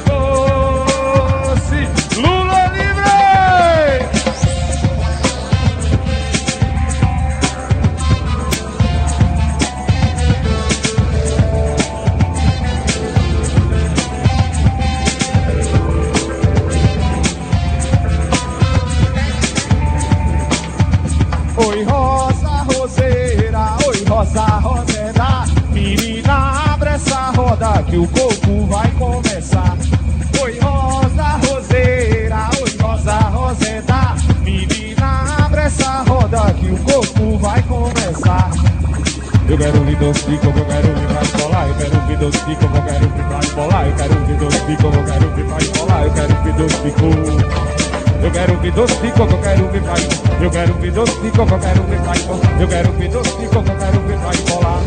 Eu 39.57 39.73
quero 39.73 39.95
doce 39.97 40.29
de 40.29 40.37
coco, 40.37 40.59
eu 40.59 40.65
quero 40.65 40.87
ouvir 40.87 41.07
pra 41.07 41.21
embolar. 41.25 41.67
Eu 41.67 41.73
quero 41.73 42.17
doce 42.17 42.45
de 42.45 42.55
coco, 42.57 42.77
eu 42.77 42.83
quero 42.83 43.05
ouvir 43.05 43.23
pra 43.23 43.39
embolar. 43.43 43.87
Eu 43.87 43.93
quero 43.95 44.13
doce 44.37 44.65
de 44.67 44.77
coco, 44.77 44.97
eu 44.97 45.03
quero 45.03 45.29
ouvir 45.29 45.45
pra 45.45 45.57
embolar. 45.57 46.03
Eu 46.03 46.11
quero 46.13 46.53
doce 46.53 46.77
de 46.83 46.91
coco. 46.91 47.57
Eu 48.21 48.31
quero 48.31 48.71
doce 48.71 49.01
de 49.01 49.11
coco, 49.11 49.33
eu 49.33 49.41
quero 49.41 49.65
ouvir 49.65 49.81
pra 49.81 49.93
Eu 50.43 50.51
quero 50.51 50.73
doce 50.91 51.21
de 51.21 51.31
coco, 51.31 51.53
eu 51.53 51.59
quero 51.59 51.81
ouvir 51.81 52.01
pra 52.01 52.61
Eu 52.61 52.67
quero 52.67 52.91
doce 53.09 53.37
de 53.37 53.47
coco, 53.47 53.71
eu 53.71 53.77
quero 53.77 53.99
ouvir 53.99 54.17
pra 54.19 54.35
embolar. 54.35 54.83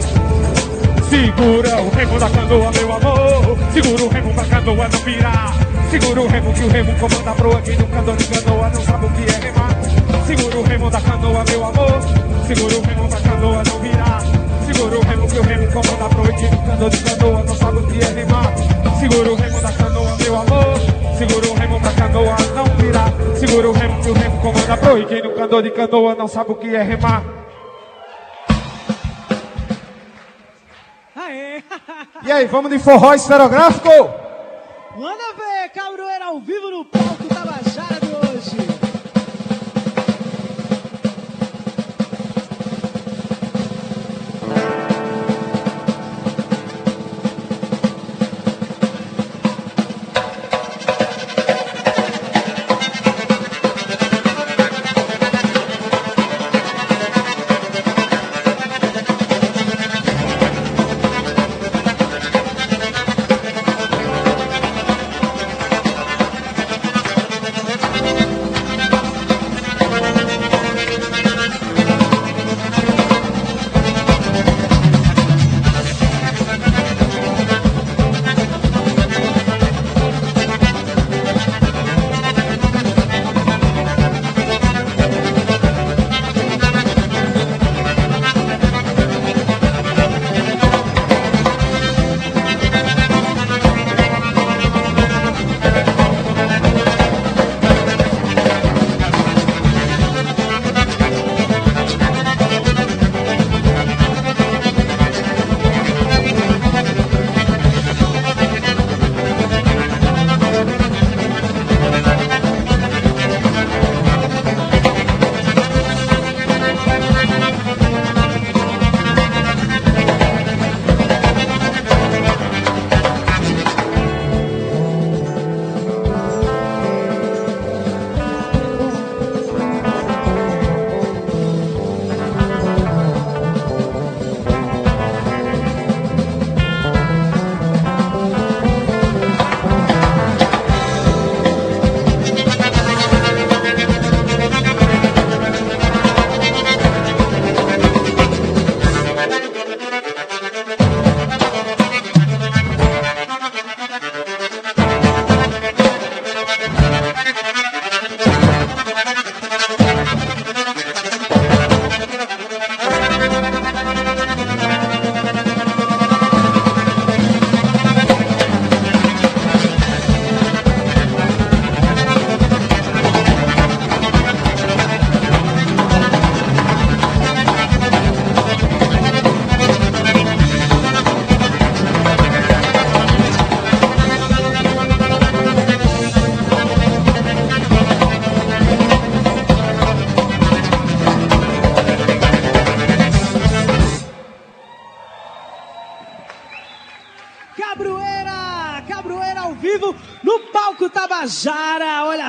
Segura 1.10 1.82
o 1.82 1.90
remo 1.90 2.18
da 2.20 2.30
canoa, 2.30 2.70
meu 2.70 2.92
amor. 2.92 3.58
Segura 3.72 4.04
o 4.04 4.08
remo 4.08 4.34
pra 4.34 4.44
canoa 4.44 4.88
não 4.88 5.00
virar. 5.00 5.54
Segura 5.90 6.20
o 6.20 6.28
remo 6.28 6.52
que 6.52 6.62
o 6.62 6.68
remo 6.68 6.94
comanda 7.00 7.32
proa. 7.32 7.60
Quem 7.62 7.76
nunca 7.76 7.98
andou 7.98 8.14
de 8.14 8.24
canoa 8.24 8.70
não 8.70 8.82
sabe 8.82 9.06
o 9.06 9.10
que 9.10 9.22
é 9.32 9.38
remar. 9.40 9.76
Segura 10.28 10.58
o 10.58 10.62
remo 10.62 10.90
da 10.90 11.00
canoa, 11.00 11.44
meu 11.48 11.64
amor. 11.66 12.00
Segura 12.46 12.78
o 12.78 12.82
remo 12.82 13.08
pra 13.08 13.20
canoa 13.20 13.62
não 13.66 13.80
virar. 13.80 14.39
Segura 14.72 14.98
o 14.98 15.02
remo 15.02 15.28
que 15.28 15.38
o 15.38 15.42
remo 15.42 15.72
comanda 15.72 16.08
proa. 16.08 16.28
Quem 16.28 16.50
nunca 16.50 16.72
andou 16.72 16.90
de 16.90 17.02
canoa 17.02 17.42
não 17.42 17.56
sabe 17.56 17.78
o 17.78 17.86
que 17.88 17.98
é 17.98 18.06
remar. 18.06 18.54
Segura 19.00 19.32
o 19.32 19.34
remo 19.34 19.60
da 19.60 19.72
canoa, 19.72 20.16
meu 20.16 20.36
amor. 20.36 20.80
Segura 21.18 21.46
o 21.48 21.54
remo 21.54 21.80
pra 21.80 21.92
canoa 21.92 22.36
não 22.54 22.64
virar. 22.76 23.12
Segura 23.36 23.68
o 23.68 23.72
remo 23.72 24.02
que 24.02 24.10
o 24.10 24.12
remo 24.14 24.40
comanda 24.40 24.76
proa. 24.76 25.04
Quem 25.04 25.22
nunca 25.22 25.44
andou 25.44 25.60
de 25.60 25.70
canoa 25.72 26.14
não 26.14 26.28
sabe 26.28 26.52
o 26.52 26.54
que 26.54 26.74
é 26.74 26.82
remar. 26.82 27.24
E 32.22 32.30
aí, 32.30 32.46
vamos 32.46 32.70
de 32.70 32.78
forró 32.78 33.12
esferográfico? 33.12 33.88
Manda 34.96 35.34
ver, 35.36 35.68
Cabroeira 35.74 36.26
ao 36.26 36.38
vivo 36.38 36.70
no 36.70 36.84
palco 36.84 37.24
Tabajara 37.24 37.49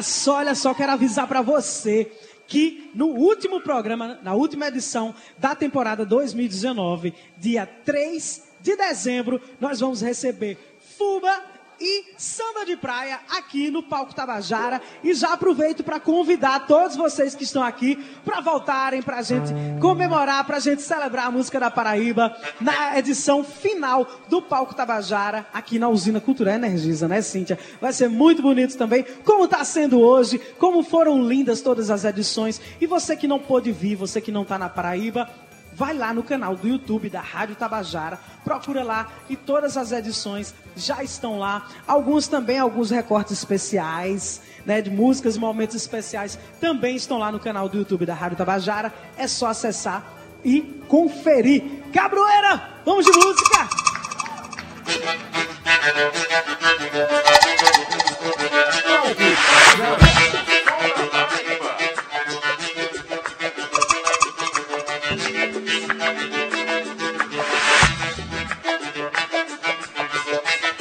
só, 0.02 0.38
olha 0.38 0.56
só, 0.56 0.74
quero 0.74 0.92
avisar 0.92 1.28
para 1.28 1.42
você 1.42 2.12
que 2.48 2.92
no 2.94 3.08
último 3.08 3.62
programa, 3.62 4.20
na 4.22 4.34
última 4.34 4.68
edição 4.68 5.16
da 5.38 5.56
temporada 5.56 6.06
2019, 6.06 7.14
dia 7.38 7.66
3 7.66 8.44
de 8.62 8.76
dezembro, 8.76 9.42
nós 9.60 9.80
vamos 9.80 10.02
receber 10.02 10.58
Fuba 10.98 11.51
e 11.82 12.14
samba 12.16 12.64
de 12.66 12.78
praia 12.78 13.20
aqui 13.30 13.72
no 13.72 13.82
Palco 13.82 14.14
Tabajara. 14.14 14.80
E 15.04 15.14
já 15.16 15.34
aproveito 15.34 15.84
para 15.84 16.00
convidar 16.00 16.68
todos 16.68 16.96
vocês 16.96 17.34
que 17.34 17.44
estão 17.44 17.64
aqui 17.64 17.96
para 18.24 18.40
voltarem 18.40 19.02
para 19.02 19.18
a 19.18 19.22
gente 19.24 19.52
comemorar, 19.82 20.46
para 20.46 20.58
a 20.58 20.60
gente 20.60 20.84
celebrar 20.84 21.28
a 21.28 21.32
música 21.32 21.60
da 21.60 21.72
Paraíba 21.72 22.38
na 22.60 22.98
edição 22.98 23.44
final 23.44 24.08
do 24.30 24.42
Palco 24.42 24.76
Tabajara 24.76 25.48
aqui 25.52 25.80
na 25.80 25.90
Usina 25.90 26.22
Cultural 26.22 26.54
Energisa, 26.54 27.08
né, 27.08 27.22
Cíntia? 27.22 27.58
Vai 27.82 27.92
ser 27.92 28.10
muito 28.10 28.42
bonito 28.42 28.78
também, 28.78 29.04
como 29.26 29.46
está 29.46 29.64
sendo 29.66 30.00
hoje, 30.00 30.40
como 30.60 30.84
foram 30.84 31.28
lindas 31.28 31.62
todas 31.62 31.90
as 31.90 32.06
edições. 32.06 32.62
E 32.80 32.86
você 32.86 33.18
que 33.18 33.28
não 33.28 33.40
pôde 33.40 33.72
vir, 33.72 33.96
você 33.96 34.22
que 34.22 34.32
não 34.32 34.44
está 34.44 34.60
na 34.60 34.70
Paraíba, 34.70 35.28
vai 35.82 35.96
lá 35.96 36.14
no 36.14 36.22
canal 36.22 36.56
do 36.56 36.68
YouTube 36.68 37.10
da 37.10 37.22
Rádio 37.22 37.56
Tabajara, 37.56 38.20
procura 38.44 38.84
lá 38.84 39.08
e 39.28 39.36
todas 39.36 39.76
as 39.78 39.92
edições 39.92 40.54
já 40.76 41.04
estão 41.04 41.40
lá. 41.40 41.68
Alguns 41.88 42.28
também, 42.28 42.60
alguns 42.60 42.92
recortes 42.92 43.36
especiais, 43.36 44.44
né, 44.64 44.80
de 44.80 44.92
músicas 44.92 45.38
e 45.38 45.40
momentos 45.40 45.76
especiais 45.76 46.38
também 46.60 46.96
estão 46.96 47.18
lá 47.18 47.32
no 47.32 47.40
canal 47.40 47.68
do 47.68 47.80
YouTube 47.80 48.06
da 48.06 48.14
Rádio 48.14 48.38
Tabajara. 48.38 48.94
É 49.18 49.28
só 49.28 49.48
acessar 49.48 50.06
e 50.46 50.62
conferir. 50.88 51.64
Cabroeira, 51.92 52.62
vamos 52.86 53.04
de 53.04 53.12
música! 53.12 53.68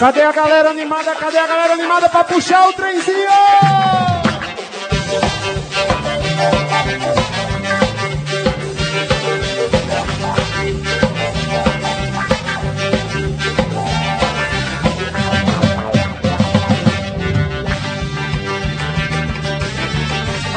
Cadê 0.00 0.22
a 0.22 0.32
galera 0.32 0.70
animada? 0.70 1.14
Cadê 1.14 1.36
a 1.36 1.46
galera 1.46 1.74
animada 1.74 2.08
pra 2.08 2.24
puxar 2.24 2.66
o 2.70 2.72
trenzinho? 2.72 3.28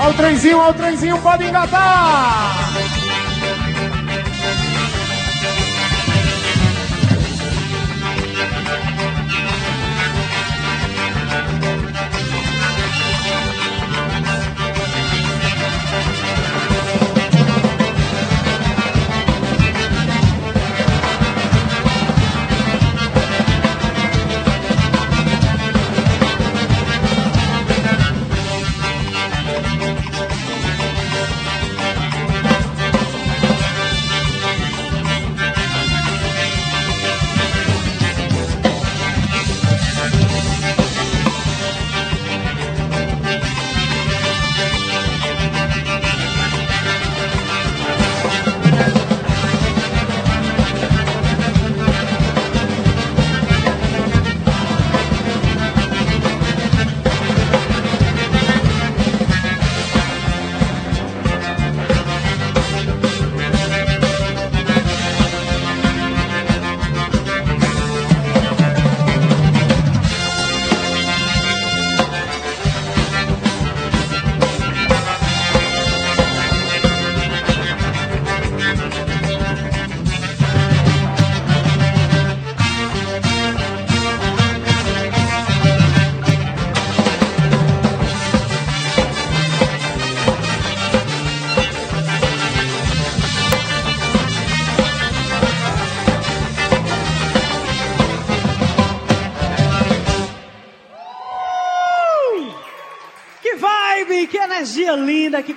O 0.08 0.14
trenzinho, 0.14 0.70
o 0.70 0.74
trenzinho, 0.74 1.22
pode 1.22 1.44
engatar! 1.44 2.63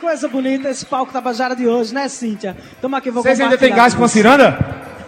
Coisa 0.07 0.28
bonita 0.28 0.70
esse 0.70 0.86
palco 0.86 1.12
Tabajara 1.12 1.57
de 1.57 1.66
hoje, 1.66 1.92
né, 1.92 2.09
Cíntia? 2.09 2.57
Toma 2.80 2.98
aqui, 2.98 3.11
vou 3.11 3.24
Vocês 3.24 3.40
ainda 3.40 3.57
compartilhar 3.57 3.76
gás 3.76 3.94
com 3.94 4.04
a 4.04 4.09
ciranda? 4.09 4.57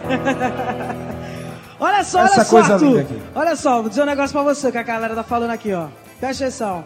Olha 1.79 2.03
só, 2.03 2.25
Essa 2.25 2.35
olha 2.35 2.43
só, 2.43 2.49
coisa 2.49 2.73
Arthur. 2.73 3.05
Olha 3.33 3.55
só, 3.55 3.79
vou 3.79 3.87
dizer 3.87 4.01
um 4.01 4.05
negócio 4.05 4.33
pra 4.33 4.43
você 4.43 4.69
que 4.69 4.77
a 4.77 4.83
galera 4.83 5.15
tá 5.15 5.23
falando 5.23 5.51
aqui, 5.51 5.71
ó. 5.71 5.87
Presta 6.19 6.43
atenção. 6.43 6.83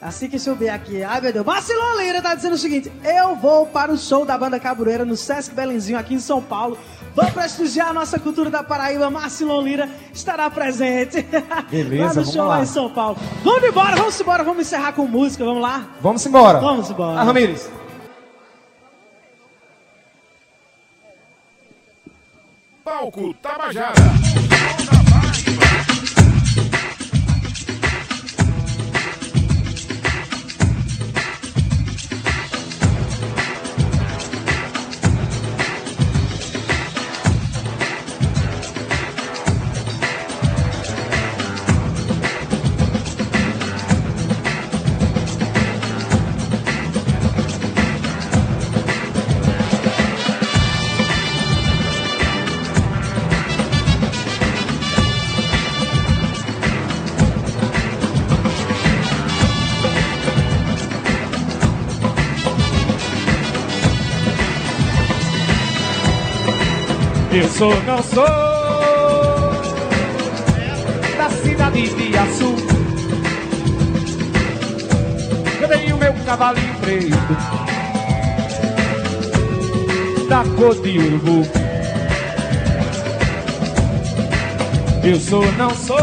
Assim 0.00 0.28
que 0.28 0.38
subir 0.38 0.68
aqui, 0.68 1.02
ai 1.02 1.20
meu 1.20 1.32
Deus, 1.32 1.44
Marcelo 1.44 2.00
Lira 2.00 2.22
tá 2.22 2.34
dizendo 2.34 2.54
o 2.54 2.58
seguinte: 2.58 2.90
eu 3.04 3.34
vou 3.34 3.66
para 3.66 3.92
o 3.92 3.98
show 3.98 4.24
da 4.24 4.38
banda 4.38 4.60
Cabureira 4.60 5.04
no 5.04 5.16
Sesc 5.16 5.52
Belenzinho 5.54 5.98
aqui 5.98 6.14
em 6.14 6.20
São 6.20 6.40
Paulo. 6.40 6.78
Vou 7.16 7.26
prestigiar 7.32 7.88
a 7.88 7.92
nossa 7.92 8.16
cultura 8.18 8.48
da 8.48 8.62
Paraíba. 8.62 9.10
Marcelo 9.10 9.60
Lira 9.60 9.88
estará 10.14 10.48
presente. 10.48 11.26
Beleza, 11.68 12.04
lá 12.04 12.08
no 12.08 12.14
vamos 12.14 12.32
show 12.32 12.46
lá. 12.46 12.56
lá 12.58 12.62
em 12.62 12.66
São 12.66 12.88
Paulo. 12.90 13.16
Vamos 13.42 13.64
embora, 13.64 13.96
vamos 13.96 14.20
embora, 14.20 14.44
vamos 14.44 14.60
encerrar 14.60 14.92
com 14.92 15.04
música, 15.04 15.44
vamos 15.44 15.62
lá? 15.62 15.88
Vamos 16.00 16.24
embora. 16.24 16.60
Vamos 16.60 16.88
embora. 16.90 17.20
Ah, 17.20 17.24
Ramires. 17.24 17.68
Palco 22.84 23.34
Tabajara. 23.34 24.47
Eu 67.38 67.48
sou, 67.50 67.72
não 67.84 68.02
sou 68.02 68.26
da 71.16 71.30
cidade 71.30 71.88
de 71.88 72.18
Açu. 72.18 72.56
Eu 75.60 75.68
tenho 75.68 75.96
meu 75.98 76.12
cavalinho 76.26 76.74
preto 76.80 77.16
da 80.28 80.42
cor 80.56 80.74
de 80.82 80.98
urubu. 80.98 81.46
Eu 85.04 85.20
sou, 85.20 85.52
não 85.52 85.70
sou 85.76 85.96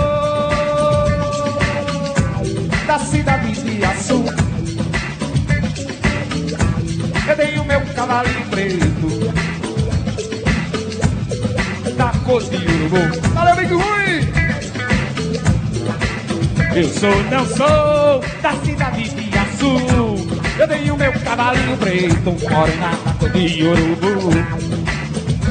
da 2.88 2.98
cidade 2.98 3.52
de 3.52 3.84
Açu. 3.84 4.24
Eu 7.28 7.36
tenho 7.36 7.66
meu 7.66 7.82
cavalinho 7.94 8.45
da 12.26 12.32
cor 12.32 12.44
de 12.44 12.56
urubu. 12.56 13.30
Valeu, 13.34 13.56
Big 13.56 13.74
Rui! 13.74 14.36
Eu 16.76 16.90
sou, 16.90 17.24
não 17.32 17.46
sou 17.46 18.24
da 18.42 18.54
cidade 18.66 19.10
de 19.10 19.38
Açu. 19.38 19.78
Eu 20.60 20.68
tenho 20.68 20.98
meu 20.98 21.14
cavalinho 21.14 21.78
preto, 21.78 22.30
um 22.30 22.50
morena 22.50 22.92
da 23.06 23.14
cor 23.14 23.30
de 23.30 23.64
urubu. 23.64 24.32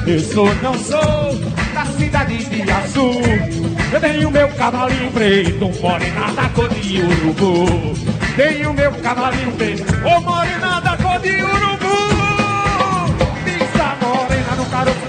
Eu 0.06 0.20
sou, 0.20 0.54
não 0.56 0.74
sou 0.74 1.34
da 1.72 1.86
cidade 1.86 2.44
de 2.44 2.70
Açu. 2.70 3.10
Eu 3.92 4.00
tenho 4.00 4.30
meu 4.30 4.48
cavalinho 4.48 5.10
preto, 5.12 5.64
um 5.64 5.80
morena 5.80 6.32
da 6.34 6.48
cor 6.50 6.68
de 6.68 7.00
urubu. 7.00 7.94
Tenho 8.36 8.74
meu 8.74 8.92
cavalinho 8.92 9.52
preto, 9.52 9.94
ô 10.04 10.20
morena 10.20 10.80
da 10.80 10.93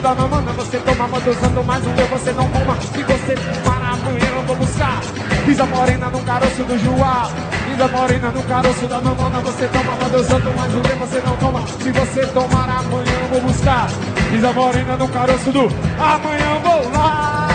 da 0.05 0.13
mamana 0.13 0.51
Você 0.53 0.77
toma 0.77 1.07
moda 1.07 1.31
usando 1.31 1.65
mais 1.65 1.83
o 1.83 1.89
meu 1.89 2.07
Você 2.07 2.31
não 2.31 2.47
toma, 2.49 2.77
se 2.79 3.03
você 3.03 3.35
tomar 3.35 3.93
amanhã 3.93 4.29
eu 4.35 4.43
vou 4.43 4.55
buscar. 4.55 5.01
Pisa 5.45 5.65
morena 5.65 6.09
no 6.09 6.21
caroço 6.21 6.63
do 6.63 6.77
Juá 6.77 7.31
Pisa 7.65 7.87
morena 7.87 8.29
no 8.29 8.43
caroço 8.43 8.87
da 8.87 9.01
mamana 9.01 9.39
Você 9.39 9.67
toma 9.67 10.17
usando 10.17 10.55
mais 10.55 10.73
o 10.75 10.77
meu 10.77 10.97
Você 10.97 11.21
não 11.25 11.35
toma, 11.37 11.67
se 11.67 11.91
você 11.91 12.25
tomar 12.27 12.69
amanhã 12.69 13.13
eu 13.23 13.27
vou 13.29 13.41
buscar. 13.41 13.87
Pisa 14.29 14.53
morena 14.53 14.95
no 14.95 15.07
caroço 15.07 15.51
do 15.51 15.61
Amanhã 15.97 16.53
eu 16.53 16.59
vou 16.61 16.91
lá. 16.91 17.47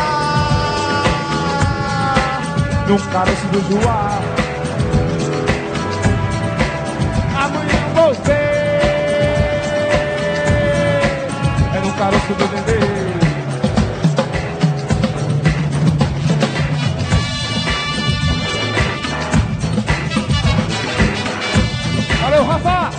No 2.89 2.99
caroço 3.13 3.47
do 3.47 3.83
Juá 3.83 4.40
Dendê. 12.39 12.79
Valeu, 22.23 22.45
Rafa! 22.45 22.91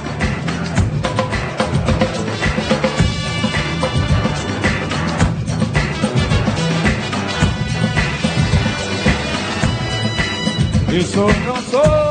Eu 10.93 11.01
sou, 11.03 11.27
não 11.45 11.55
sou 11.71 12.10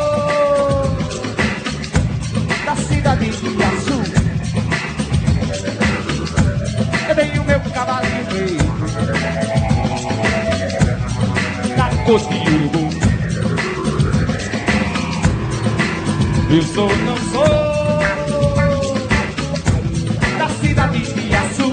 urubu. 12.13 12.91
Eu 16.51 16.63
sou, 16.63 16.89
não 16.89 17.17
sou 17.17 17.45
da 20.37 20.49
cidade 20.61 20.99
de 20.99 21.35
Açu. 21.37 21.73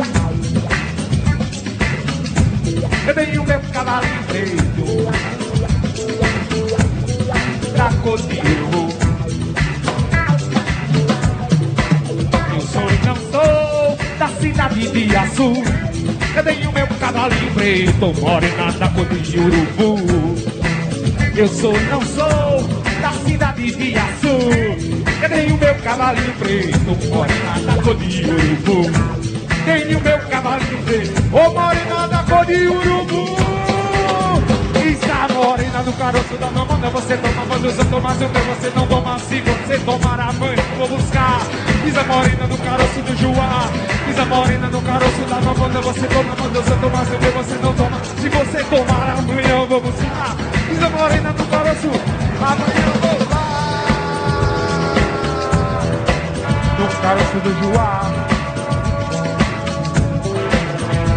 Eu 3.07 3.13
tenho 3.15 3.43
meu 3.43 3.59
cavalinho 3.73 4.23
preto 4.27 4.55
de 4.55 4.81
urubu. 4.81 5.11
Eu 12.53 12.61
sou, 12.61 12.91
não 13.05 13.15
sou 13.31 13.97
da 14.19 14.27
cidade 14.39 14.87
de 14.87 15.15
Açu. 15.15 15.86
Tenho 16.43 16.71
meu 16.71 16.87
cavalinho 16.99 17.51
preto, 17.53 18.21
morena 18.21 18.71
da 18.73 18.87
cor 18.89 19.05
de 19.05 19.39
urubu. 19.39 20.35
Eu 21.35 21.47
sou, 21.47 21.73
não 21.89 22.01
sou 22.01 22.67
da 23.01 23.11
cidade 23.25 23.75
de 23.75 23.95
Açu. 23.97 24.37
Tenho 25.27 25.57
meu 25.57 25.75
cavalinho 25.75 26.33
preto, 26.33 27.09
morena 27.09 27.59
da 27.65 27.81
cor 27.81 27.95
de 27.95 28.23
urubu. 28.23 28.91
Tenho 29.65 29.99
meu 29.99 30.19
cavalinho 30.29 30.83
preto, 30.83 31.35
ô 31.35 31.49
morena 31.49 32.07
da 32.07 32.23
cor 32.23 32.45
de 32.45 32.67
urubu. 32.67 33.35
Está 34.85 35.27
do 35.83 35.93
caroço 35.93 36.37
da 36.37 36.49
mamona, 36.51 36.89
você 36.89 37.17
toma 37.17 37.45
banho, 37.45 37.65
eu 37.65 37.85
tomar 37.85 38.15
seu 38.15 38.29
pé, 38.29 38.39
você 38.39 38.71
não 38.75 38.87
toma 38.87 39.19
se 39.19 39.41
você 39.41 39.77
tomar 39.79 40.33
mãe, 40.33 40.55
vou 40.77 40.87
buscar. 40.87 41.41
Isa 41.85 42.03
morena 42.03 42.47
do 42.47 42.57
caroço 42.57 43.01
do 43.01 43.15
Juá, 43.17 43.69
Isa 44.09 44.25
morena 44.25 44.67
do 44.69 44.81
caroço 44.81 45.21
da 45.29 45.41
mamona, 45.41 45.81
você 45.81 46.07
toma 46.07 46.35
banho, 46.35 46.55
eu 46.55 46.77
tomar 46.81 47.05
seu 47.05 47.19
pé, 47.19 47.31
você 47.31 47.55
não 47.61 47.73
toma. 47.73 48.01
Se 48.19 48.29
você 48.29 48.63
tomar 48.63 49.21
mãe, 49.21 49.49
eu 49.49 49.67
vou 49.67 49.81
buscar. 49.81 50.35
Isa 50.71 50.89
morena 50.89 51.33
do 51.33 51.45
caroço, 51.45 51.91
amanhã 52.41 52.85
eu 52.87 53.01
vou 53.01 53.29
lá. 53.29 53.47
Do 56.77 57.01
caroço 57.01 57.39
do 57.43 57.51
Juá. 57.61 58.01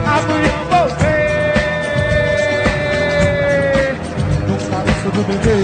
Amanhã 0.07 0.53
eu 0.53 0.65
vou 0.69 0.89
ver. 0.99 1.10
Do 5.21 5.27
bebê. 5.27 5.57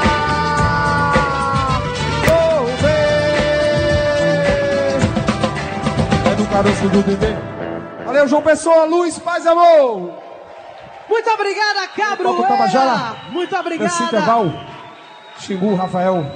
Vou 2.26 2.66
ver. 2.82 3.10
É 6.26 6.34
no 6.36 6.46
caroço 6.46 6.88
do 6.88 7.02
bebê. 7.02 7.36
Valeu, 8.04 8.26
João 8.28 8.42
Pessoa, 8.42 8.84
luz, 8.84 9.18
paz 9.18 9.44
e 9.44 9.48
amor. 9.48 10.14
Muito 11.08 11.30
obrigada, 11.30 11.88
Cabroeira. 11.96 12.48
Tabajara. 12.48 13.16
Muito 13.30 13.56
obrigada. 13.56 14.04
intervalo, 14.04 14.52
Xingu, 15.38 15.74
Rafael. 15.74 16.26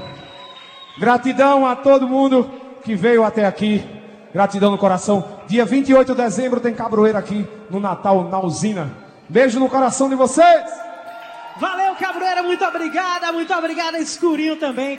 Gratidão 0.98 1.66
a 1.66 1.74
todo 1.74 2.06
mundo 2.06 2.48
que 2.84 2.94
veio 2.94 3.24
até 3.24 3.44
aqui. 3.44 3.84
Gratidão 4.32 4.70
no 4.70 4.78
coração. 4.78 5.33
Dia 5.46 5.64
28 5.64 6.14
de 6.14 6.22
dezembro 6.22 6.60
tem 6.60 6.74
Cabroeira 6.74 7.18
aqui 7.18 7.46
no 7.70 7.78
Natal, 7.78 8.28
na 8.28 8.40
usina. 8.40 8.90
Beijo 9.28 9.60
no 9.60 9.68
coração 9.68 10.08
de 10.08 10.14
vocês. 10.14 10.64
Valeu, 11.56 11.94
Cabroeira. 11.96 12.42
Muito 12.42 12.64
obrigada. 12.64 13.32
Muito 13.32 13.52
obrigada, 13.54 13.98
Escurinho 13.98 14.56
também. 14.56 14.98